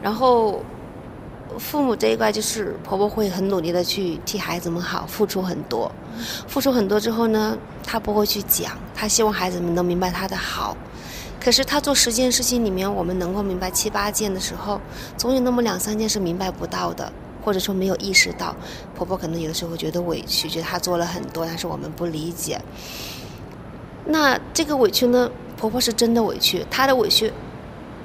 [0.00, 0.62] 然后
[1.58, 5.90] 父母这一块，就是婆婆会很努力的去替孩子们好，付出很多，
[6.46, 10.76] 付出很多之后呢，她不会去讲，她希望孩子们能明白她的好。
[11.46, 14.80] 可是他做十件事情里面，我们能够明白七八件的时候，
[15.16, 17.12] 总有那么两三件是明白不到的，
[17.44, 18.52] 或者说没有意识到。
[18.96, 22.60] 婆婆可能有的时候觉得委屈，觉得她做了很多，但是我们不理解。
[24.04, 25.30] 那这个委屈呢？
[25.56, 27.32] 婆婆是真的委屈，她的委屈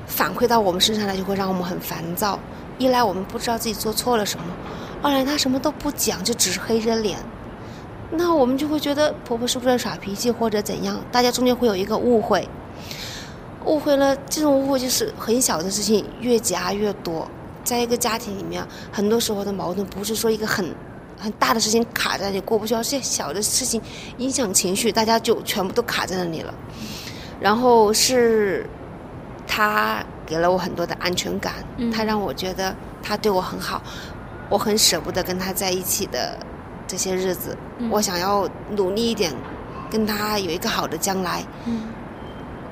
[0.05, 2.37] 反馈到我们身上来，就会让我们很烦躁。
[2.77, 4.45] 一来我们不知道自己做错了什么，
[5.01, 7.17] 二来她什么都不讲，就只是黑着脸。
[8.11, 11.01] 那我们就会觉得婆婆是不是在耍脾气或者怎样？
[11.11, 12.47] 大家中间会有一个误会。
[13.66, 17.28] 误会了，这种误会就是很小的事情越加越多。
[17.64, 20.74] 在一个家庭里面，很多时候的矛盾不是说一个很
[21.20, 23.80] 很大的事情卡在那里过不去，而是小的事情
[24.18, 26.53] 影响情绪，大家就全部都卡在那里了。
[27.39, 28.68] 然后是
[29.47, 31.53] 他给了我很多的安全感，
[31.93, 33.82] 他让我觉得他对我很好，
[34.49, 36.36] 我很舍不得跟他在一起的
[36.88, 37.55] 这些日子，
[37.91, 39.32] 我想要努力一点，
[39.89, 41.45] 跟他有一个好的将来。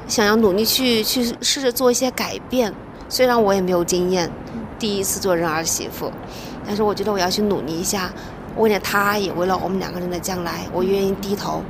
[0.10, 2.74] 想要努力去去试着做一些改变，
[3.08, 4.30] 虽然我也没有经验，
[4.80, 6.12] 第一次做人儿媳妇，
[6.66, 8.12] 但是我觉得我要去努力一下，
[8.58, 11.62] 为了他，也为了我们两个人的将来，我愿意低头，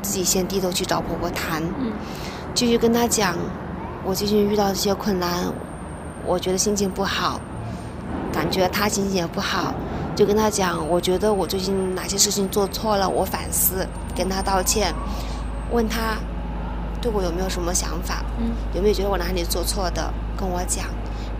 [0.00, 1.92] 自己先低头去找婆婆谈，嗯。
[2.54, 3.36] 继续跟她讲，
[4.04, 5.52] 我最近遇到这些困难，
[6.24, 7.40] 我觉得心情不好，
[8.32, 9.74] 感觉她心情也不好，
[10.16, 13.86] 就跟她讲，我觉得我最近哪些事情做错了，我反思，
[14.16, 14.94] 跟她道歉，
[15.70, 16.16] 问她
[16.98, 20.86] 对我有没有什么想法，嗯有没有觉得我哪里做错的，跟我讲。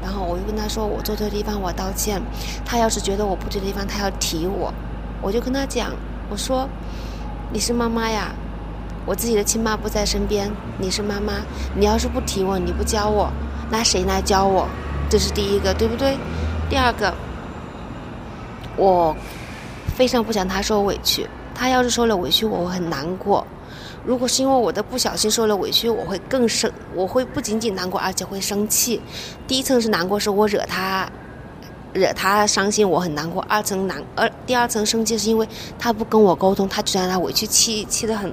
[0.00, 2.22] 然后我就跟他说，我做错的地方我道歉。
[2.64, 4.72] 他要是觉得我不对的地方，他要提我，
[5.20, 5.90] 我就跟他讲，
[6.30, 6.68] 我说
[7.52, 8.32] 你是妈妈呀，
[9.04, 10.48] 我自己的亲妈不在身边，
[10.78, 11.34] 你是妈妈，
[11.74, 13.28] 你要是不提我，你不教我，
[13.70, 14.68] 那谁来教我？
[15.10, 16.16] 这是第一个，对不对？
[16.70, 17.12] 第二个，
[18.76, 19.16] 我
[19.96, 23.44] 非常不想他受委屈，他要是受了委屈，我会很难过。
[24.08, 28.98] 如果是因为我的不小心受了委屈，我会更生，我会不仅仅难过，而且会生气。
[29.46, 31.06] 第一层是难过，是我惹他，
[31.92, 33.44] 惹他伤心，我很难过。
[33.46, 35.46] 二层难，二第二层生气是因为
[35.78, 38.32] 他不跟我沟通，他就让他委屈，气气得很，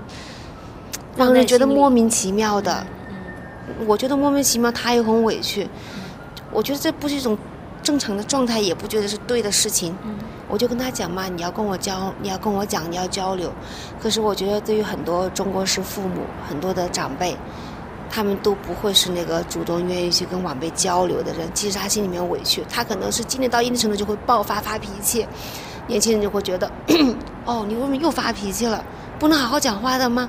[1.18, 2.88] 让人觉得莫名其妙的。
[3.86, 5.68] 我觉得莫名其妙，他也很委屈。
[6.54, 7.38] 我觉得这不是一种
[7.86, 9.96] 正常的状态，也不觉得是对的事情。
[10.50, 13.52] 我就跟他讲嘛，你要跟我交，你要跟我讲，你要交流。
[14.02, 17.38] 可是我觉得对于很多中国式父母，很多的长辈，
[18.10, 21.48] 他们都不会是那个主动愿意去跟晚辈交流的人。
[21.54, 25.26] 其实他心里面委屈，他可能是经历到一定程度就会爆发发脾气。
[25.88, 26.72] 年轻人就会觉得，
[27.46, 28.84] 哦，你为什么又发脾气了？
[29.20, 30.28] 不能好好讲话的吗？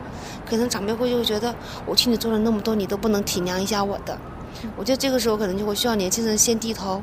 [0.49, 1.55] 可能长辈会就会觉得，
[1.87, 4.17] 我替你做了那么多，你都不能体谅一下我的。
[4.77, 7.03] 我觉得这个时候可能就会需要年轻人先低头，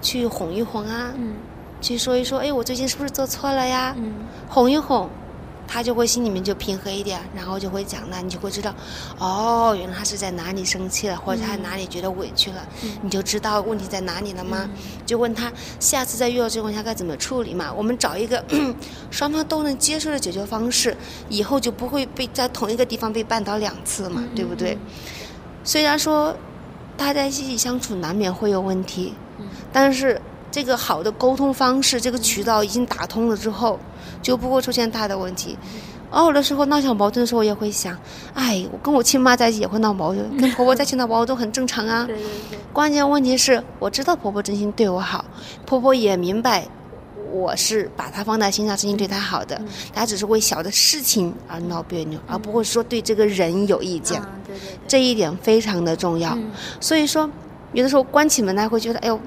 [0.00, 1.34] 去哄一哄啊，嗯
[1.80, 3.94] 去说一说，哎，我最近是不是做错了呀？
[3.98, 4.12] 嗯
[4.48, 5.08] 哄一哄，
[5.66, 8.74] 他就会心里面就平和一点，然后就会讲，那你就会知道，
[9.18, 12.66] 哦，原来他是在哪里生气了，或者他哪里觉得委屈了，
[13.02, 14.68] 你就知道问题在哪里了吗？
[15.06, 17.72] 就问他下次再遇到这种情况下该怎么处理嘛？
[17.72, 18.42] 我们找一个
[19.12, 20.96] 双方都能接受的解决方式，
[21.28, 24.76] 以后就不会被在同一个地方被绊倒两次嘛，对不对？
[25.62, 26.34] 虽然说
[26.96, 29.14] 大家一起相处难免会有问题，
[29.72, 33.78] 但是这个好的沟通方式，这个渠道已经打通了之后，
[34.22, 35.56] 就不会出现大的问题。
[36.10, 37.94] 偶尔的时候闹小矛盾的时候，我也会想，
[38.32, 42.04] 哎，我跟我亲妈在一起也会闹矛盾，跟 婆婆在一起闹矛盾很正常啊。
[42.06, 45.22] 对对对，关键问题是我知道婆婆真心对我好，
[45.66, 46.66] 婆婆也明白
[47.30, 49.60] 我是把她放在心上，真心对她好的，
[49.92, 54.18] 她只是为小的事情而闹别扭，而不会说对这个人有意见。
[54.18, 56.34] 啊对对对，这一点非常的重要。
[56.36, 56.50] 嗯
[56.80, 57.28] 所以说，
[57.74, 59.20] 有的时候关起门来会觉得，哎呦，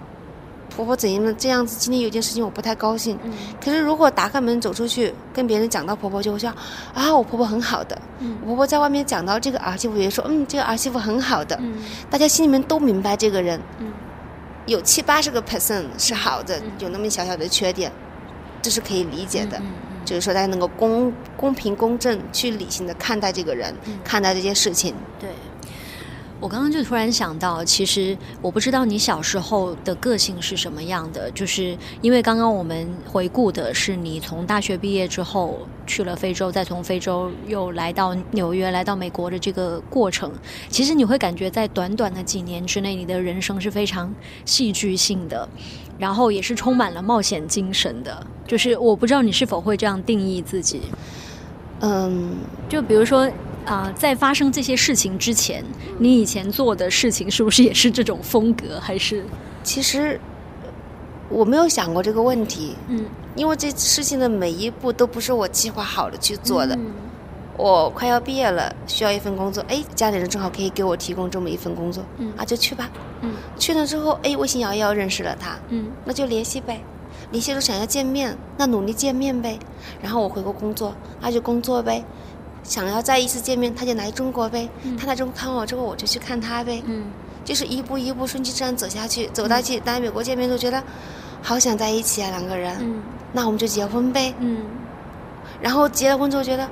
[0.75, 3.17] 婆婆怎样的这样子，今天有件事情我不太高兴。
[3.23, 3.31] 嗯
[3.63, 6.51] 可是如果打开门走出去，跟别人讲到婆婆，就会说
[6.93, 8.01] 啊，我婆婆很好的。
[8.19, 11.57] 嗯我婆婆在外面讲到这个儿媳妇，也说，嗯，这个儿媳妇很好的。
[11.61, 13.91] 嗯大家心里面都明白这个人，嗯
[14.65, 17.91] 有七八十个 percent 是好的，嗯有那么小小的缺点，
[18.61, 19.57] 这是可以理解的。
[19.59, 19.65] 嗯
[20.03, 24.95] 就是说，大家能够公公平公正去理性的看待这个人，嗯看待这件事情。
[25.19, 25.29] 对。
[26.41, 40.31] 我刚刚就突然想到，其实我不知道你小时候的个性是什么样的，就是因为刚刚我们回顾的是你从大学毕业之后去了非洲，再从非洲又来到纽约，来到美国的这个过程。
[40.67, 44.11] 其实你会感觉在短短的几年之内，你的人生是非常
[44.43, 45.47] 戏剧性的，
[45.99, 48.25] 然后也是充满了冒险精神的。
[48.47, 50.81] 就是我不知道你是否会这样定义自己。
[51.81, 52.35] 嗯，
[52.67, 53.27] 就比如说，
[53.65, 55.63] 啊、在发生这些事情之前，
[55.97, 58.79] 你以前做的事情是不是也是这种风格？
[58.79, 59.25] 还是
[59.63, 60.19] 其实
[61.29, 63.05] 我没有想过这个问题，嗯
[63.35, 66.75] 因为这事情的每一步都不是我计划好了去做的。
[66.75, 66.91] 嗯
[67.57, 72.89] 我快要毕业了，需要一份工作，哎，家里人正好可以给我提供这么一份工作，嗯啊，就去吧。
[73.21, 76.81] 嗯去了之后，哎，微信摇一摇认识了他，嗯那就联系呗。
[77.29, 79.59] 联系了想要见面，那努力见面呗。
[80.01, 82.03] 然后我回国工作，那就工作呗。
[82.63, 84.69] 想要再一次见面，他就来中国呗。
[84.99, 86.81] 他来中国看我之后，我就去看他呗。
[86.85, 87.11] 嗯
[87.43, 90.81] 就是一步一步顺其自然走下去，走到去来美国见面都觉得
[91.41, 92.77] 好想在一起啊，两个人。
[92.79, 93.01] 嗯
[93.33, 94.33] 那我们就结婚呗。
[94.39, 94.59] 嗯
[95.59, 96.67] 然后结了婚之后觉得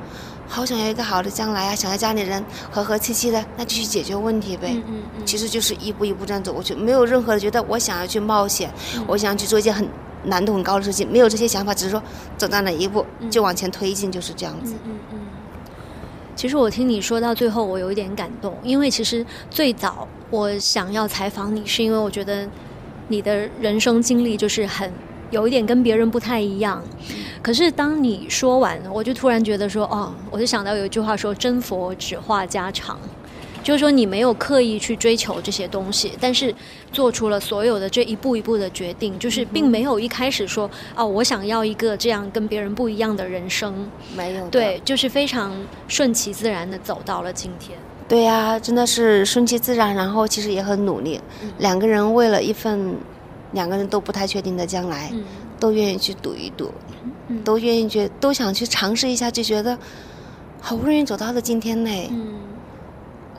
[0.48, 4.70] 好想要一个好的将来啊，想要家里人和和气气的，那就去解决问题呗。
[4.74, 8.72] 嗯嗯嗯其实就是一步一步这样走过去，没有任何的觉得我想要去冒险，
[9.08, 9.88] 我想要去做一件很
[10.24, 12.02] 难度很高的事情，没有这些想法，只是说
[12.38, 14.76] 走到哪一步就往前推进，就是这样子。
[14.86, 15.20] 嗯嗯。
[16.40, 22.48] 其实我听你说到最后，我有一点感动，因为其实最早我想要采访你，是因为我觉得
[23.10, 24.90] 你的人生经历就是很
[25.32, 26.82] 有一点跟别人不太一样。
[27.42, 32.98] 可是当你说完，我就突然觉得说，哦，我就想到有一句话说“真佛只话家常”，
[33.64, 36.54] 就是说你没有刻意去追求这些东西，但是
[36.92, 45.52] 做出了所有的这一步一步的决定，就是并没有一开始说哦，我想要一个这样跟别人不一样的人生，没有对，就是非常
[45.88, 47.78] 顺其自然的走到了今天。
[48.08, 51.22] 对呀、真的是顺其自然，然后其实也很努力。
[51.44, 52.96] 嗯两个人为了一份
[53.52, 55.24] 两个人都不太确定的将来，嗯
[55.60, 56.72] 都愿意去赌一赌，
[57.28, 59.78] 嗯都愿意去都想去尝试一下，就觉得
[60.60, 61.90] 好不容易走到了今天呢。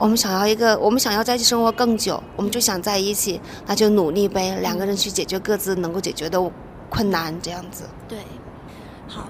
[0.01, 6.41] 我们想要一个，我们想要在一起生活更久，我们就想在一起，那就努力呗，两个人去解决各自能够解决的
[6.89, 7.83] 困难，这样子。
[8.09, 8.17] 对，
[9.07, 9.29] 好。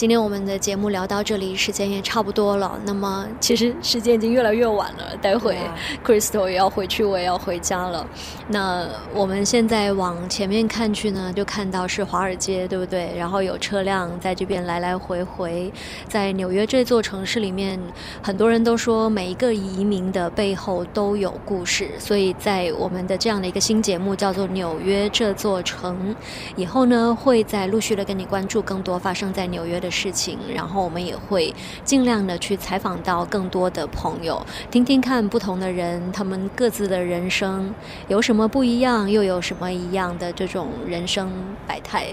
[0.00, 2.80] 今天我们的节目聊到这里，时间也差不多了。
[2.86, 5.58] 那么，其实时间已经越来越晚了，待会
[6.02, 8.06] Crystal 也要回去，我也要回家了。
[8.48, 13.14] 那我们现在往前面看去呢，就看到是华尔街，对不对？
[13.14, 15.70] 然后有车辆在这边来来回回。
[16.08, 17.78] 在纽约这座城市里面，
[18.22, 26.14] 很多人都说每一个移民的背后都有故事，所以在我们的这样的一个新节目叫做《纽约这座城》，
[26.56, 37.74] 以后呢会再陆续的跟你关注更多发生在纽约事情，然后我们也会尽量的去采访到更多的朋友，听听看不同的人他们各自的人生
[38.08, 41.30] 有什么不一样，又有什么一样的这种人生
[41.66, 42.06] 百态。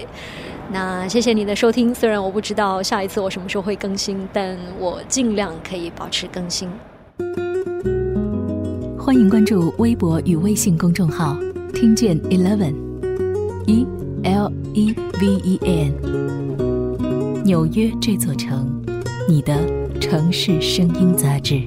[0.70, 6.68] 那谢谢你的收听，虽然我不知道下一次我什么时候会更新，但我尽量可以保持更新。
[8.98, 11.34] 欢迎关注微博与微信公众号
[11.72, 13.86] “听见 Eleven”，e
[14.22, 16.67] l e v e n，
[17.48, 18.70] 纽约这座城，
[19.26, 19.56] 你的
[19.98, 21.62] 城市声音杂志。